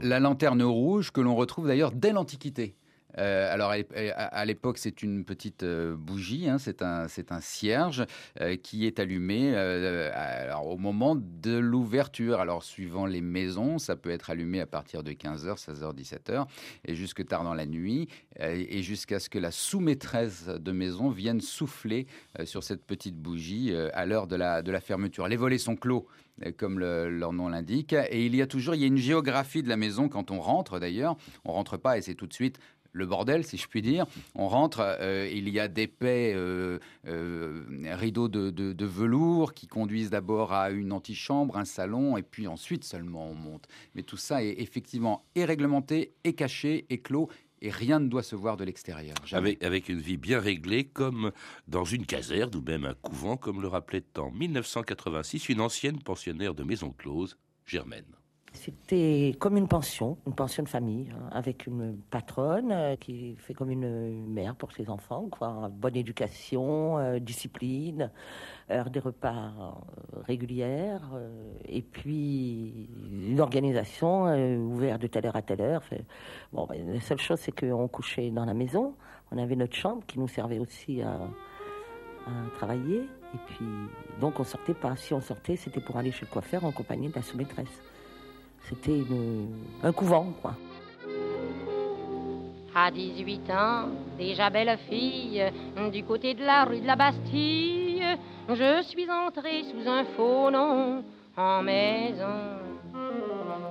la, 0.00 0.20
lanterne 0.20 0.62
rouge 0.62 1.10
que 1.10 1.20
l'on 1.20 1.36
retrouve 1.36 1.66
d'ailleurs 1.66 1.92
dès 1.92 2.12
l'Antiquité. 2.12 2.74
Euh, 3.18 3.52
alors, 3.52 3.74
à 4.16 4.44
l'époque, 4.44 4.78
c'est 4.78 5.02
une 5.02 5.24
petite 5.24 5.62
euh, 5.62 5.96
bougie, 5.96 6.48
hein, 6.48 6.58
c'est 6.58 6.82
un, 6.82 7.06
un, 7.30 7.40
cierge 7.40 8.04
euh, 8.40 8.56
qui 8.56 8.86
est 8.86 9.00
allumé 9.00 9.54
alors, 9.54 10.68
au 10.68 10.76
moment 10.76 11.16
de 11.16 11.56
l'ouverture. 11.56 12.40
Alors, 12.40 12.62
suivant 12.62 13.06
les 13.06 13.20
maisons, 13.20 13.78
ça 13.78 13.96
peut 13.96 14.10
être 14.10 14.30
allumé 14.30 14.60
à 14.60 14.66
partir 14.66 15.02
de 15.02 15.12
15h, 15.12 15.56
16h, 15.58 15.94
17h, 15.94 16.46
et 16.86 16.94
jusque 16.94 17.26
tard 17.26 17.44
dans 17.44 17.54
la 17.54 17.66
nuit, 17.66 18.08
et 18.38 18.82
jusqu'à 18.82 19.18
ce 19.18 19.28
que 19.28 19.38
la 19.38 19.50
sous-maîtresse 19.50 20.46
de 20.46 20.72
maison 20.72 21.10
vienne 21.10 21.40
souffler 21.40 22.06
sur 22.44 22.62
cette 22.62 22.84
petite 22.84 23.16
bougie 23.16 23.74
à 23.92 24.06
l'heure 24.06 24.26
de 24.26 24.36
la, 24.36 24.62
de 24.62 24.70
la 24.70 24.80
fermeture. 24.80 25.28
Les 25.28 25.36
volets 25.36 25.58
sont 25.58 25.76
clos 25.76 26.06
comme 26.56 26.78
leur 26.78 27.32
nom 27.32 27.48
l'indique. 27.48 27.92
Et 27.92 28.26
il 28.26 28.34
y 28.36 28.42
a 28.42 28.46
toujours, 28.46 28.74
il 28.74 28.80
y 28.80 28.84
a 28.84 28.86
une 28.86 28.96
géographie 28.96 29.62
de 29.62 29.68
la 29.68 29.76
maison 29.76 30.08
quand 30.08 30.30
on 30.30 30.40
rentre 30.40 30.78
d'ailleurs. 30.78 31.16
On 31.44 31.52
rentre 31.52 31.76
pas 31.76 31.98
et 31.98 32.02
c'est 32.02 32.14
tout 32.14 32.26
de 32.26 32.32
suite 32.32 32.58
le 32.98 33.06
bordel, 33.06 33.44
si 33.44 33.56
je 33.56 33.66
puis 33.66 33.80
dire. 33.80 34.06
On 34.34 34.48
rentre, 34.48 34.80
euh, 34.82 35.30
il 35.32 35.48
y 35.48 35.58
a 35.58 35.68
d'épais 35.68 36.32
euh, 36.34 36.78
euh, 37.06 37.62
rideaux 37.94 38.28
de, 38.28 38.84
velours 38.84 39.54
qui 39.54 39.66
conduisent 39.66 40.10
d'abord 40.10 40.52
à 40.52 40.70
une 40.70 40.92
antichambre, 40.92 41.56
un 41.56 41.64
salon, 41.64 42.16
et 42.16 42.22
puis 42.22 42.46
ensuite 42.46 42.84
seulement 42.84 43.30
on 43.30 43.34
monte. 43.34 43.68
Mais 43.94 44.02
tout 44.02 44.16
ça 44.16 44.42
est 44.42 44.60
effectivement 44.60 45.24
et 45.34 45.44
réglementé, 45.44 46.12
et 46.24 46.34
caché, 46.34 46.86
et 46.90 47.00
clos. 47.00 47.28
Et 47.60 47.70
rien 47.70 47.98
ne 47.98 48.06
doit 48.06 48.22
se 48.22 48.36
voir 48.36 48.56
de 48.56 48.62
l'extérieur. 48.62 49.16
Avec, 49.32 49.64
avec, 49.64 49.88
une 49.88 49.98
vie 49.98 50.16
bien 50.16 50.38
réglée, 50.38 50.84
comme 50.84 51.32
dans 51.66 51.84
une 51.84 52.06
caserne 52.06 52.54
ou 52.54 52.62
même 52.62 52.84
un 52.84 52.94
couvent, 52.94 53.36
comme 53.36 53.60
le 53.60 53.66
rappelait 53.66 54.04
en 54.16 54.30
1986 54.30 55.48
une 55.48 55.60
ancienne 55.60 55.98
pensionnaire 56.00 56.54
de 56.54 56.62
maison 56.62 56.90
close, 56.96 57.36
Germaine. 57.66 58.17
C'était 58.52 59.34
comme 59.38 59.56
une 59.56 59.68
pension, 59.68 60.16
une 60.26 60.34
pension 60.34 60.62
de 60.62 60.68
famille, 60.68 61.10
hein, 61.12 61.28
avec 61.32 61.66
une 61.66 61.98
patronne 62.10 62.72
euh, 62.72 62.96
qui 62.96 63.36
fait 63.36 63.52
comme 63.52 63.70
une 63.70 64.26
mère 64.26 64.56
pour 64.56 64.72
ses 64.72 64.88
enfants, 64.88 65.28
quoi. 65.30 65.68
Bonne 65.70 65.96
éducation, 65.96 66.98
euh, 66.98 67.18
discipline, 67.18 68.10
heure 68.70 68.88
des 68.90 69.00
repas 69.00 69.52
euh, 69.60 70.20
régulières, 70.26 71.10
et 71.66 71.82
puis 71.82 72.88
une 73.10 73.40
organisation 73.40 74.24
ouverte 74.56 75.02
de 75.02 75.06
telle 75.06 75.26
heure 75.26 75.36
à 75.36 75.42
telle 75.42 75.60
heure. 75.60 75.82
Bon, 76.52 76.66
ben, 76.66 76.94
la 76.94 77.00
seule 77.00 77.18
chose, 77.18 77.38
c'est 77.40 77.52
qu'on 77.52 77.88
couchait 77.88 78.30
dans 78.30 78.44
la 78.44 78.54
maison. 78.54 78.94
On 79.30 79.38
avait 79.38 79.56
notre 79.56 79.74
chambre 79.74 80.02
qui 80.06 80.18
nous 80.18 80.28
servait 80.28 80.58
aussi 80.58 81.02
à, 81.02 81.12
à 82.26 82.30
travailler. 82.56 83.02
Et 83.34 83.38
puis, 83.46 83.66
donc, 84.20 84.40
on 84.40 84.44
sortait 84.44 84.74
pas. 84.74 84.96
Si 84.96 85.12
on 85.12 85.20
sortait, 85.20 85.56
c'était 85.56 85.80
pour 85.80 85.98
aller 85.98 86.12
chez 86.12 86.24
le 86.24 86.30
coiffeur 86.30 86.64
en 86.64 86.72
compagnie 86.72 87.08
de 87.08 87.14
la 87.14 87.22
sous-maîtresse. 87.22 87.82
C'était 88.68 89.02
un 89.82 89.92
couvent, 89.92 90.26
quoi. 90.42 90.54
À 92.74 92.90
18 92.90 93.50
ans, 93.50 93.88
déjà 94.18 94.50
belle 94.50 94.78
fille, 94.88 95.42
du 95.90 96.04
côté 96.04 96.34
de 96.34 96.44
la 96.44 96.64
rue 96.64 96.80
de 96.80 96.86
la 96.86 96.94
Bastille, 96.94 98.04
je 98.48 98.82
suis 98.82 99.10
entrée 99.10 99.64
sous 99.64 99.88
un 99.88 100.04
faux 100.04 100.50
nom 100.50 101.02
en 101.36 101.62
maison. 101.62 102.58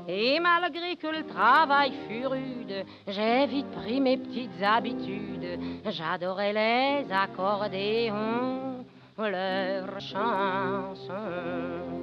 Et 0.08 0.40
malgré 0.40 0.96
que 0.96 1.08
le 1.08 1.24
travail 1.26 1.94
fut 2.08 2.26
rude, 2.26 2.86
j'ai 3.08 3.46
vite 3.46 3.72
pris 3.72 4.02
mes 4.02 4.18
petites 4.18 4.62
habitudes. 4.62 5.60
J'adorais 5.86 6.54
les 6.54 7.14
accordéons, 7.14 8.86
leurs 9.18 10.00
chansons 10.00 11.97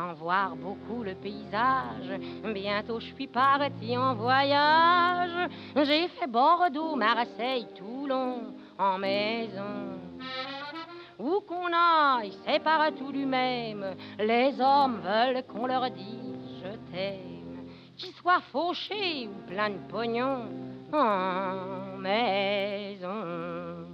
sans 0.00 0.14
voir 0.14 0.56
beaucoup 0.56 1.02
le 1.02 1.14
paysage. 1.14 2.10
Bientôt 2.54 3.00
je 3.00 3.06
suis 3.14 3.26
parti 3.26 3.96
en 3.96 4.14
voyage. 4.14 5.50
J'ai 5.76 6.08
fait 6.08 6.26
Bordeaux, 6.26 6.96
Marseille, 6.96 7.66
Toulon 7.76 8.54
en 8.78 8.98
maison. 8.98 9.98
Où 11.18 11.40
qu'on 11.46 11.70
aille, 11.72 12.32
c'est 12.46 12.62
partout 12.62 13.12
du 13.12 13.26
même. 13.26 13.84
Les 14.18 14.54
hommes 14.58 15.00
veulent 15.02 15.44
qu'on 15.46 15.66
leur 15.66 15.90
dise 15.90 16.62
je 16.62 16.72
t'aime. 16.90 17.66
Qu'ils 17.96 18.14
soient 18.14 18.44
fauchés 18.52 19.28
ou 19.28 19.46
plein 19.46 19.70
de 19.70 19.78
pognon 19.88 20.48
en 20.92 21.98
maison. 21.98 23.20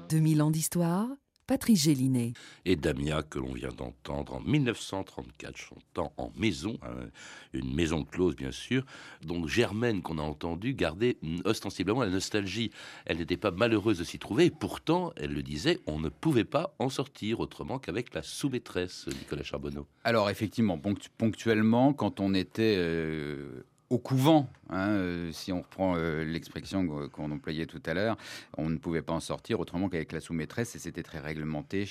2000 0.09 0.43
ans 0.43 0.51
d'histoire 0.53 1.09
Patrice 1.47 1.85
Gélinet. 1.85 2.33
Et 2.65 2.75
Damia, 2.75 3.23
que 3.23 3.39
l'on 3.39 3.53
vient 3.53 3.69
d'entendre 3.69 4.35
en 4.35 4.41
1934, 4.41 5.57
chantant 5.57 6.13
en 6.17 6.33
maison, 6.37 6.77
hein, 6.83 7.09
une 7.53 7.73
maison 7.73 8.05
close 8.05 8.35
bien 8.35 8.51
sûr. 8.51 8.85
Donc 9.25 9.47
Germaine, 9.47 10.03
qu'on 10.03 10.19
a 10.19 10.23
entendu, 10.23 10.75
gardait 10.75 11.19
ostensiblement 11.45 12.03
la 12.03 12.11
nostalgie. 12.11 12.73
Elle 13.05 13.19
n'était 13.19 13.37
pas 13.37 13.53
malheureuse 13.53 13.99
de 13.99 14.05
s'y 14.05 14.19
trouver, 14.19 14.47
et 14.47 14.51
pourtant, 14.51 15.13
elle 15.17 15.33
le 15.33 15.43
disait, 15.43 15.79
on 15.87 16.01
ne 16.01 16.09
pouvait 16.09 16.45
pas 16.45 16.75
en 16.81 16.89
sortir 16.89 17.39
autrement 17.39 17.79
qu'avec 17.79 18.13
la 18.13 18.23
sous-maîtresse, 18.23 19.07
Nicolas 19.07 19.45
Charbonneau. 19.45 19.87
Alors 20.03 20.31
effectivement, 20.31 20.81
ponctuellement, 21.19 21.93
quand 21.93 22.19
on 22.19 22.35
était... 22.35 22.75
Euh, 22.77 23.65
au 23.89 23.99
couvent, 23.99 24.49
hein, 24.71 24.89
euh, 24.89 25.31
si 25.33 25.53
on 25.53 25.63
reprend 25.63 25.95
euh, 25.97 26.25
l'expression 26.25 27.09
qu'on 27.09 27.31
employait 27.31 27.67
tout 27.67 27.83
à 27.87 27.95
l'heure, 27.95 28.17
on 28.57 28.69
ne 28.69 28.79
pouvait 28.79 29.03
pas 29.03 29.13
en 29.13 29.21
sortir 29.21 29.61
autrement 29.61 29.89
qu'avec 29.89 30.11
la 30.11 30.19
sous-maîtresse 30.19 30.75
et 30.75 30.81
c'était 30.81 31.05
très 31.05 31.21
réglementé 31.21 31.89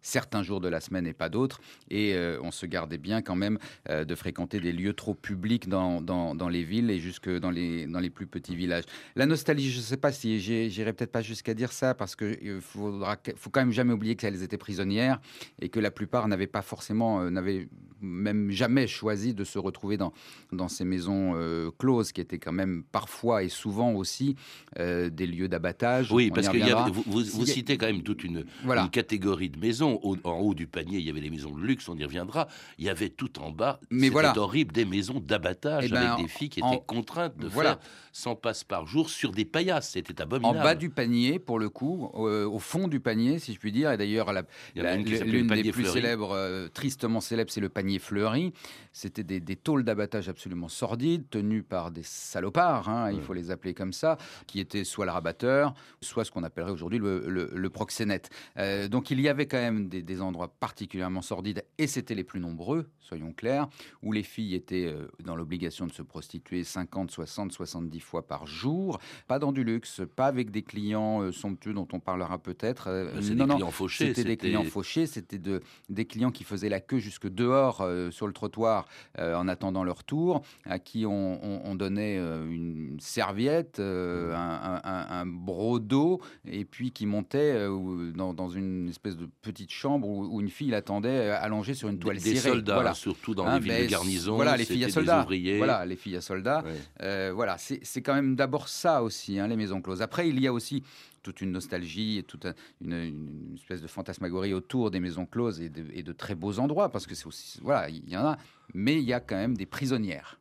certains 0.00 0.42
jours 0.42 0.60
de 0.60 0.68
la 0.68 0.80
semaine 0.80 1.06
et 1.06 1.12
pas 1.12 1.28
d'autres. 1.28 1.60
Et 1.90 2.14
euh, 2.14 2.38
on 2.42 2.50
se 2.50 2.64
gardait 2.64 2.96
bien 2.96 3.20
quand 3.20 3.36
même 3.36 3.58
de 3.88 4.14
fréquenter 4.14 4.60
des 4.60 4.72
lieux 4.72 4.94
trop 4.94 5.14
publics 5.14 5.68
dans, 5.68 6.48
les 6.50 6.62
villes 6.62 6.90
et 6.90 6.98
jusque 6.98 7.28
dans 7.28 7.50
les, 7.50 8.10
plus 8.10 8.26
petits 8.26 8.56
villages. 8.56 8.84
La 9.14 9.26
nostalgie, 9.26 9.70
je 9.70 9.78
ne 9.78 9.82
sais 9.82 9.96
pas 9.96 10.12
si 10.12 10.40
j'irai 10.40 10.92
peut-être 10.92 11.12
pas 11.12 11.22
jusqu'à 11.22 11.54
dire 11.54 11.72
ça 11.72 11.94
parce 11.94 12.16
qu'il 12.16 12.60
faudra 12.60 13.16
faut 13.36 13.50
quand 13.50 13.60
même 13.60 13.72
jamais 13.72 13.92
oublier 13.92 14.16
qu'elles 14.16 14.42
étaient 14.42 14.56
prisonnières 14.56 15.20
et 15.60 15.68
que 15.68 15.80
la 15.80 15.90
plupart 15.90 16.28
n'avaient 16.28 16.46
pas 16.46 16.62
forcément, 16.62 17.30
n'avaient 17.30 17.68
même 18.00 18.50
jamais 18.50 18.86
choisi 18.86 19.34
de 19.34 19.44
se 19.44 19.58
retrouver 19.58 19.98
dans 19.98 20.68
ces 20.68 20.84
maisons 20.84 21.25
euh, 21.34 21.70
closes. 21.78 22.12
qui 22.12 22.20
étaient 22.20 22.38
quand 22.38 22.52
même 22.52 22.84
parfois 22.92 23.42
et 23.42 23.48
souvent 23.48 23.92
aussi 23.92 24.36
euh, 24.78 25.10
des 25.10 25.26
lieux 25.26 25.48
d'abattage. 25.48 26.12
Oui, 26.12 26.30
parce 26.30 26.46
y 26.46 26.50
que 26.50 26.58
reviendra. 26.58 26.88
vous, 26.90 27.02
vous- 27.06 27.22
y 27.42 27.46
citez 27.46 27.76
quand 27.78 27.86
même 27.86 28.02
toute 28.02 28.22
une, 28.24 28.44
Voilà. 28.64 28.82
une 28.82 28.90
catégorie 28.90 29.50
de 29.50 29.58
maisons. 29.58 29.98
Au- 30.02 30.16
en 30.24 30.38
haut 30.40 30.54
du 30.54 30.66
panier, 30.66 30.98
il 30.98 31.04
y 31.06 31.10
avait 31.10 31.20
les 31.20 31.30
maisons 31.30 31.50
de 31.54 31.60
luxe, 31.60 31.88
on 31.88 31.96
y 31.96 32.04
reviendra. 32.04 32.48
Il 32.78 32.84
y 32.84 32.88
avait 32.88 33.08
tout 33.08 33.38
en 33.40 33.50
bas, 33.50 33.80
Mais 33.90 34.02
c'était 34.02 34.10
voilà. 34.12 34.38
horrible, 34.38 34.72
des 34.72 34.84
maisons 34.84 35.20
d'abattage 35.20 35.84
Eh 35.86 35.88
ben, 35.90 35.96
avec 36.12 36.24
des 36.24 36.28
filles 36.30 36.48
qui 36.48 36.62
en- 36.62 36.72
étaient 36.72 36.82
contraintes 36.86 37.36
de 37.38 37.48
voilà. 37.48 37.70
faire 37.76 37.78
100 38.12 38.34
passes 38.36 38.64
par 38.64 38.86
jour 38.86 39.10
sur 39.10 39.32
des 39.32 39.44
paillasses. 39.44 39.90
C'était 39.90 40.20
En 40.20 40.24
abominable. 40.24 40.62
bas 40.64 40.74
du 40.74 40.90
panier, 40.90 41.38
pour 41.38 41.58
le 41.58 41.68
coup, 41.68 42.10
euh, 42.16 42.46
au 42.46 42.58
fond 42.58 42.88
du 42.88 43.00
panier, 43.00 43.38
si 43.38 43.52
je 43.52 43.58
puis 43.58 43.72
dire, 43.72 43.90
et 43.92 43.96
d'ailleurs, 43.96 44.28
y 44.74 44.80
en 44.80 44.84
l'une 45.24 45.46
des 45.62 45.72
plus 45.72 45.84
célèbres, 45.86 46.32
tristement 46.72 47.20
célèbre, 47.20 47.50
c'est 47.50 47.60
le 47.60 47.68
panier 47.68 47.98
fleuri. 47.98 48.52
C'était 48.92 49.22
des, 49.24 49.40
des 49.40 49.56
tôles 49.56 49.84
d'abattage 49.84 50.28
absolument 50.28 50.68
sordides, 50.68 51.15
tenues 51.24 51.62
par 51.62 51.90
des 51.90 52.02
salopards, 52.02 52.88
hein, 52.88 53.10
il 53.12 53.20
faut 53.20 53.32
les 53.34 53.50
appeler 53.50 53.74
comme 53.74 53.92
ça, 53.92 54.16
qui 54.46 54.60
étaient 54.60 54.84
soit 54.84 55.04
le 55.06 55.12
rabatteur, 55.12 55.74
soit 56.00 56.24
ce 56.24 56.30
qu'on 56.30 56.42
appellerait 56.44 56.72
aujourd'hui 56.72 56.98
le, 56.98 57.24
le- 57.28 57.50
le 57.54 57.70
proxénète. 57.70 58.30
Euh, 58.58 58.88
donc 58.88 59.10
il 59.10 59.20
y 59.20 59.28
avait 59.28 59.46
quand 59.46 59.56
même 59.58 59.88
des, 59.88 60.02
des 60.02 60.20
endroits 60.22 60.48
particulièrement 60.48 61.22
sordides, 61.22 61.64
et 61.78 61.86
c'était 61.86 62.14
les 62.14 62.24
plus 62.24 62.40
nombreux, 62.40 62.86
soyons 63.00 63.32
clairs, 63.32 63.68
où 64.02 64.12
les 64.12 64.22
filles 64.22 64.54
étaient 64.54 64.86
euh, 64.86 65.06
dans 65.24 65.36
l'obligation 65.36 65.86
de 65.86 65.92
se 65.92 66.02
prostituer 66.02 66.64
50, 66.64 67.10
60, 67.10 67.52
70 67.52 68.00
fois 68.00 68.26
par 68.26 68.46
jour, 68.46 68.98
pas 69.28 69.38
dans 69.38 69.52
du 69.52 69.64
luxe, 69.64 70.02
pas 70.16 70.26
avec 70.26 70.50
des 70.50 70.62
clients 70.62 71.22
euh, 71.22 71.32
somptueux 71.32 71.72
dont 71.72 71.88
on 71.92 72.00
parlera 72.00 72.38
peut-être. 72.38 72.88
Euh, 72.88 73.20
c'est 73.22 73.30
des 73.30 73.34
non, 73.36 73.46
non, 73.46 73.54
clients 73.56 73.70
fauchés, 73.70 74.08
C'était 74.08 74.24
des 74.24 74.30
c'était- 74.30 74.36
clients 74.48 74.64
fauchés, 74.64 75.06
c'était 75.06 75.38
de, 75.38 75.62
des 75.88 76.04
clients 76.04 76.30
qui 76.30 76.44
faisaient 76.44 76.68
la 76.68 76.80
queue 76.80 76.98
jusque 76.98 77.28
dehors 77.28 77.80
euh, 77.80 78.10
sur 78.10 78.26
le 78.26 78.32
trottoir 78.32 78.86
euh, 79.18 79.34
en 79.36 79.48
attendant 79.48 79.84
leur 79.84 80.04
tour, 80.04 80.42
à 80.64 80.78
qui 80.78 81.05
on, 81.06 81.38
on- 81.42 81.60
on 81.64 81.74
donnait 81.74 82.18
euh, 82.18 82.44
une 82.50 82.98
serviette, 83.00 83.78
euh, 83.80 84.34
un, 84.34 84.38
un- 84.38 84.80
un- 84.84 85.20
un 85.20 85.26
broc 85.26 85.80
d'eau, 85.86 86.20
et 86.46 86.64
puis 86.64 86.90
qui 86.90 87.06
montait 87.06 87.52
euh, 87.54 88.12
dans, 88.14 88.34
dans 88.34 88.48
une 88.48 88.88
espèce 88.88 89.16
de 89.16 89.26
petite 89.42 89.70
chambre 89.70 90.08
où, 90.08 90.26
où 90.26 90.40
une 90.40 90.50
fille 90.50 90.70
l'attendait 90.70 91.30
allongée 91.30 91.74
sur 91.74 91.88
une 91.88 91.98
toile 91.98 92.16
des 92.16 92.36
cirée. 92.36 92.50
soldats, 92.50 92.74
voilà. 92.74 92.94
surtout 92.94 93.34
dans 93.34 93.46
Hein, 93.46 93.60
les 93.60 93.70
villes 93.76 93.86
de 93.86 93.90
garnison, 93.90 94.34
Voilà, 94.36 94.56
les 94.56 94.64
filles 94.64 94.84
à 94.84 94.86
des 94.86 94.92
soldats. 94.92 95.22
ouvriers. 95.22 95.58
Voilà, 95.58 95.86
les 95.86 95.96
filles 95.96 96.16
à 96.16 96.20
soldats. 96.20 96.64
Voilà, 97.00 97.56
c'est 97.58 97.80
c'est 97.82 98.02
quand 98.02 98.14
même 98.14 98.36
d'abord 98.36 98.68
ça 98.68 99.02
aussi, 99.02 99.38
hein, 99.38 99.46
les 99.48 99.56
maisons 99.56 99.80
closes. 99.80 100.02
Après, 100.02 100.28
il 100.28 100.40
y 100.40 100.46
a 100.46 100.52
aussi 100.52 100.82
toute 101.22 101.40
une 101.40 101.50
nostalgie 101.50 102.18
et 102.18 102.22
toute 102.22 102.46
un- 102.46 102.54
une, 102.80 102.92
une 102.92 103.54
espèce 103.56 103.82
de 103.82 103.88
fantasmagorie 103.88 104.54
autour 104.54 104.90
des 104.92 105.00
maisons 105.00 105.26
closes 105.26 105.60
et 105.60 105.68
de, 105.68 105.84
et 105.92 106.02
de 106.04 106.12
très 106.12 106.34
beaux 106.36 106.58
endroits, 106.60 106.88
parce 106.90 107.06
que 107.06 107.14
c'est 107.16 107.26
aussi, 107.26 107.58
voilà, 107.62 107.88
il 107.88 108.08
y 108.08 108.16
en 108.16 108.24
a, 108.26 108.36
mais 108.74 108.94
il 108.94 109.02
y 109.04 109.12
a 109.12 109.18
quand 109.20 109.34
même 109.36 109.56
des 109.56 109.66
prisonnières. 109.66 110.38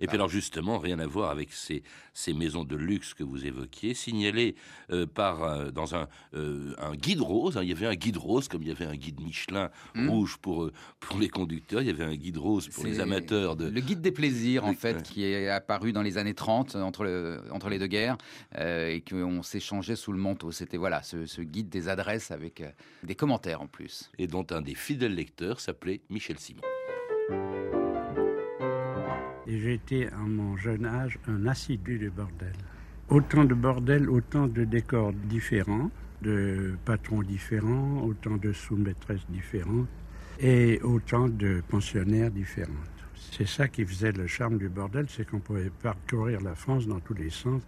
Et 0.00 0.06
puis 0.06 0.16
alors 0.16 0.28
justement, 0.28 0.78
rien 0.78 0.98
à 0.98 1.06
voir 1.06 1.30
avec 1.30 1.52
ces, 1.52 1.82
ces 2.14 2.32
maisons 2.34 2.64
de 2.64 2.76
luxe 2.76 3.14
que 3.14 3.22
vous 3.24 3.46
évoquiez, 3.46 3.94
signalées 3.94 4.54
euh, 4.90 5.06
par 5.06 5.42
euh, 5.44 5.70
dans 5.70 5.94
un, 5.94 6.08
euh, 6.34 6.74
un 6.78 6.94
guide 6.94 7.20
rose. 7.20 7.56
hein. 7.56 7.62
il 7.62 7.68
y 7.68 7.72
avait 7.72 7.86
un 7.86 7.94
guide 7.94 8.16
rose 8.16 8.48
comme 8.48 8.62
il 8.62 8.68
y 8.68 8.72
avait 8.72 8.86
un 8.86 8.96
guide 8.96 9.20
Michelin 9.20 9.70
Hmm. 9.94 10.08
rouge 10.10 10.36
pour 10.38 10.70
pour 11.00 11.18
les 11.18 11.28
conducteurs. 11.28 11.80
Il 11.82 11.86
y 11.86 11.90
avait 11.90 12.04
un 12.04 12.14
guide 12.16 12.36
rose 12.38 12.68
pour 12.68 12.84
les 12.84 13.00
amateurs 13.00 13.56
de. 13.56 13.68
Le 13.68 13.80
guide 13.80 14.00
des 14.00 14.12
plaisirs, 14.12 14.64
en 14.64 14.74
fait, 14.74 15.02
qui 15.02 15.24
est 15.24 15.48
apparu 15.48 15.92
dans 15.92 16.02
les 16.02 16.18
années 16.18 16.34
30, 16.34 16.76
entre, 16.76 17.04
le- 17.04 17.40
entre 17.50 17.68
les 17.68 17.78
deux 17.78 17.86
guerres, 17.86 18.16
et 18.58 19.02
qu'on 19.08 19.42
s'échangeait 19.42 19.96
sous 19.96 20.12
le 20.12 20.18
manteau. 20.18 20.52
C'était 20.52 20.76
voilà, 20.76 21.02
ce, 21.02 21.26
ce 21.26 21.42
guide 21.42 21.68
des 21.68 21.88
adresses 21.88 22.30
avec 22.30 22.62
des 23.02 23.14
commentaires 23.14 23.62
en 23.62 23.66
plus. 23.66 24.10
Et 24.18 24.26
dont 24.26 24.46
un 24.50 24.60
des 24.60 24.74
fidèles 24.74 25.14
lecteurs 25.14 25.60
s'appelait 25.60 26.00
Michel 26.10 26.38
Simon. 26.38 26.62
Et 29.50 29.72
été, 29.72 30.08
à 30.08 30.18
mon 30.18 30.58
jeune 30.58 30.84
âge, 30.84 31.18
un 31.26 31.46
assidu 31.46 31.98
du 31.98 32.10
bordel. 32.10 32.52
Autant 33.08 33.44
de 33.44 33.54
bordel, 33.54 34.10
autant 34.10 34.46
de 34.46 34.64
décors 34.64 35.14
différents, 35.14 35.90
de 36.20 36.76
patrons 36.84 37.22
différents, 37.22 38.02
autant 38.02 38.36
de 38.36 38.52
sous-maîtresses 38.52 39.26
différentes 39.30 39.88
et 40.38 40.80
autant 40.82 41.28
de 41.28 41.62
pensionnaires 41.66 42.30
différentes. 42.30 42.74
C'est 43.32 43.48
ça 43.48 43.68
qui 43.68 43.86
faisait 43.86 44.12
le 44.12 44.26
charme 44.26 44.58
du 44.58 44.68
bordel, 44.68 45.06
c'est 45.08 45.26
qu'on 45.26 45.40
pouvait 45.40 45.70
parcourir 45.82 46.42
la 46.42 46.54
France 46.54 46.86
dans 46.86 47.00
tous 47.00 47.14
les 47.14 47.30
sens 47.30 47.62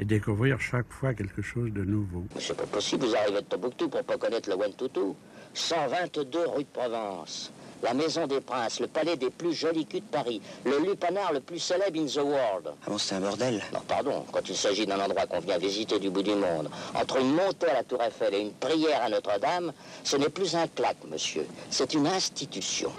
et 0.00 0.04
découvrir 0.04 0.60
chaque 0.60 0.92
fois 0.92 1.14
quelque 1.14 1.42
chose 1.42 1.72
de 1.72 1.84
nouveau. 1.84 2.26
C'est 2.40 2.56
pas 2.56 2.66
possible, 2.66 3.06
vous 3.06 3.14
arrivez 3.14 3.40
de 3.40 3.46
Tombouctou 3.46 3.88
pour 3.88 4.02
pas 4.02 4.18
connaître 4.18 4.50
le 4.50 4.56
Wentoutou. 4.56 5.14
122 5.52 6.48
rue 6.48 6.64
de 6.64 6.68
Provence. 6.72 7.52
La 7.82 7.94
Maison 7.94 8.26
des 8.26 8.40
Princes, 8.40 8.80
le 8.80 8.86
palais 8.86 9.16
des 9.16 9.30
plus 9.30 9.52
jolis 9.52 9.86
culs 9.86 10.00
de 10.00 10.04
Paris, 10.06 10.40
le 10.64 10.78
lupanar 10.78 11.32
le 11.32 11.40
plus 11.40 11.58
célèbre 11.58 11.98
in 11.98 12.06
the 12.06 12.24
world. 12.24 12.68
Ah 12.86 12.90
bon, 12.90 12.98
c'est 12.98 13.14
un 13.14 13.20
bordel 13.20 13.62
Non, 13.72 13.80
pardon, 13.86 14.24
quand 14.32 14.48
il 14.48 14.56
s'agit 14.56 14.86
d'un 14.86 15.00
endroit 15.00 15.26
qu'on 15.26 15.40
vient 15.40 15.58
visiter 15.58 15.98
du 15.98 16.10
bout 16.10 16.22
du 16.22 16.34
monde, 16.34 16.70
entre 16.94 17.18
une 17.18 17.32
montée 17.34 17.68
à 17.68 17.74
la 17.74 17.84
Tour 17.84 18.02
Eiffel 18.02 18.34
et 18.34 18.40
une 18.40 18.52
prière 18.52 19.02
à 19.02 19.08
Notre-Dame, 19.08 19.72
ce 20.02 20.16
n'est 20.16 20.28
plus 20.28 20.54
un 20.54 20.66
claque, 20.68 21.04
monsieur. 21.10 21.46
C'est 21.70 21.94
une 21.94 22.06
institution. 22.06 22.92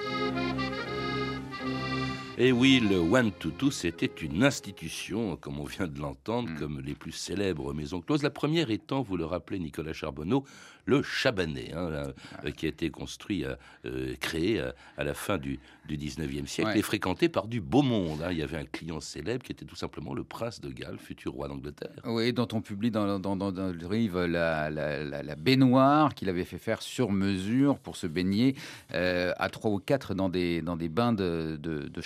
Et 2.37 2.51
oui, 2.51 2.81
le 2.81 2.97
One 2.97 3.31
to 3.31 3.49
Two, 3.51 3.71
c'était 3.71 4.11
une 4.21 4.43
institution, 4.43 5.37
comme 5.37 5.57
on 5.59 5.63
vient 5.63 5.87
de 5.87 5.99
l'entendre, 6.01 6.49
Hmm. 6.49 6.59
comme 6.59 6.81
les 6.81 6.93
plus 6.93 7.13
célèbres 7.13 7.73
maisons 7.73 8.01
closes. 8.01 8.23
La 8.23 8.29
première 8.29 8.71
étant, 8.71 9.01
vous 9.01 9.15
le 9.15 9.23
rappelez, 9.23 9.57
Nicolas 9.57 9.93
Charbonneau, 9.93 10.43
le 10.87 11.01
Chabanais, 11.01 11.71
hein, 11.73 11.89
là, 11.89 12.51
qui 12.51 12.65
a 12.65 12.69
été 12.69 12.89
construit, 12.91 13.45
euh, 13.45 13.55
euh, 13.85 14.15
créé 14.19 14.59
euh, 14.59 14.71
à 14.97 15.03
la 15.05 15.13
fin 15.13 15.37
du, 15.37 15.59
du 15.87 15.97
19e 15.97 16.45
siècle 16.45 16.71
Ouais. 16.71 16.79
et 16.79 16.81
fréquenté 16.83 17.27
par 17.29 17.47
du 17.47 17.59
beau 17.61 17.81
monde. 17.81 18.21
hein. 18.21 18.27
Il 18.31 18.37
y 18.37 18.43
avait 18.43 18.57
un 18.57 18.65
client 18.65 18.99
célèbre 18.99 19.41
qui 19.43 19.51
était 19.53 19.65
tout 19.65 19.75
simplement 19.77 20.13
le 20.13 20.23
prince 20.25 20.59
de 20.61 20.69
Galles, 20.69 20.99
futur 20.99 21.31
roi 21.31 21.47
d'Angleterre. 21.47 21.89
Oui, 22.05 22.33
dont 22.33 22.47
on 22.51 22.61
publie 22.61 22.91
dans, 22.91 23.17
dans, 23.17 23.35
dans, 23.37 23.51
dans 23.53 23.67
le 23.71 23.95
livre 23.95 24.25
la, 24.25 24.69
la, 24.69 25.03
la- 25.05 25.23
la 25.23 25.35
baignoire 25.35 26.13
qu'il 26.13 26.27
avait 26.29 26.43
fait 26.45 26.59
faire 26.59 26.81
sur 26.81 27.11
mesure 27.11 27.79
pour 27.79 27.95
se 27.95 28.05
baigner 28.07 28.55
euh, 28.93 29.31
à 29.37 29.49
trois 29.49 29.71
ou 29.71 29.79
quatre 29.79 30.13
dans 30.13 30.29
des, 30.29 30.61
dans 30.61 30.75
des 30.75 30.89
bains 30.89 31.13
de, 31.13 31.57
de, 31.59 31.87
de 31.87 32.01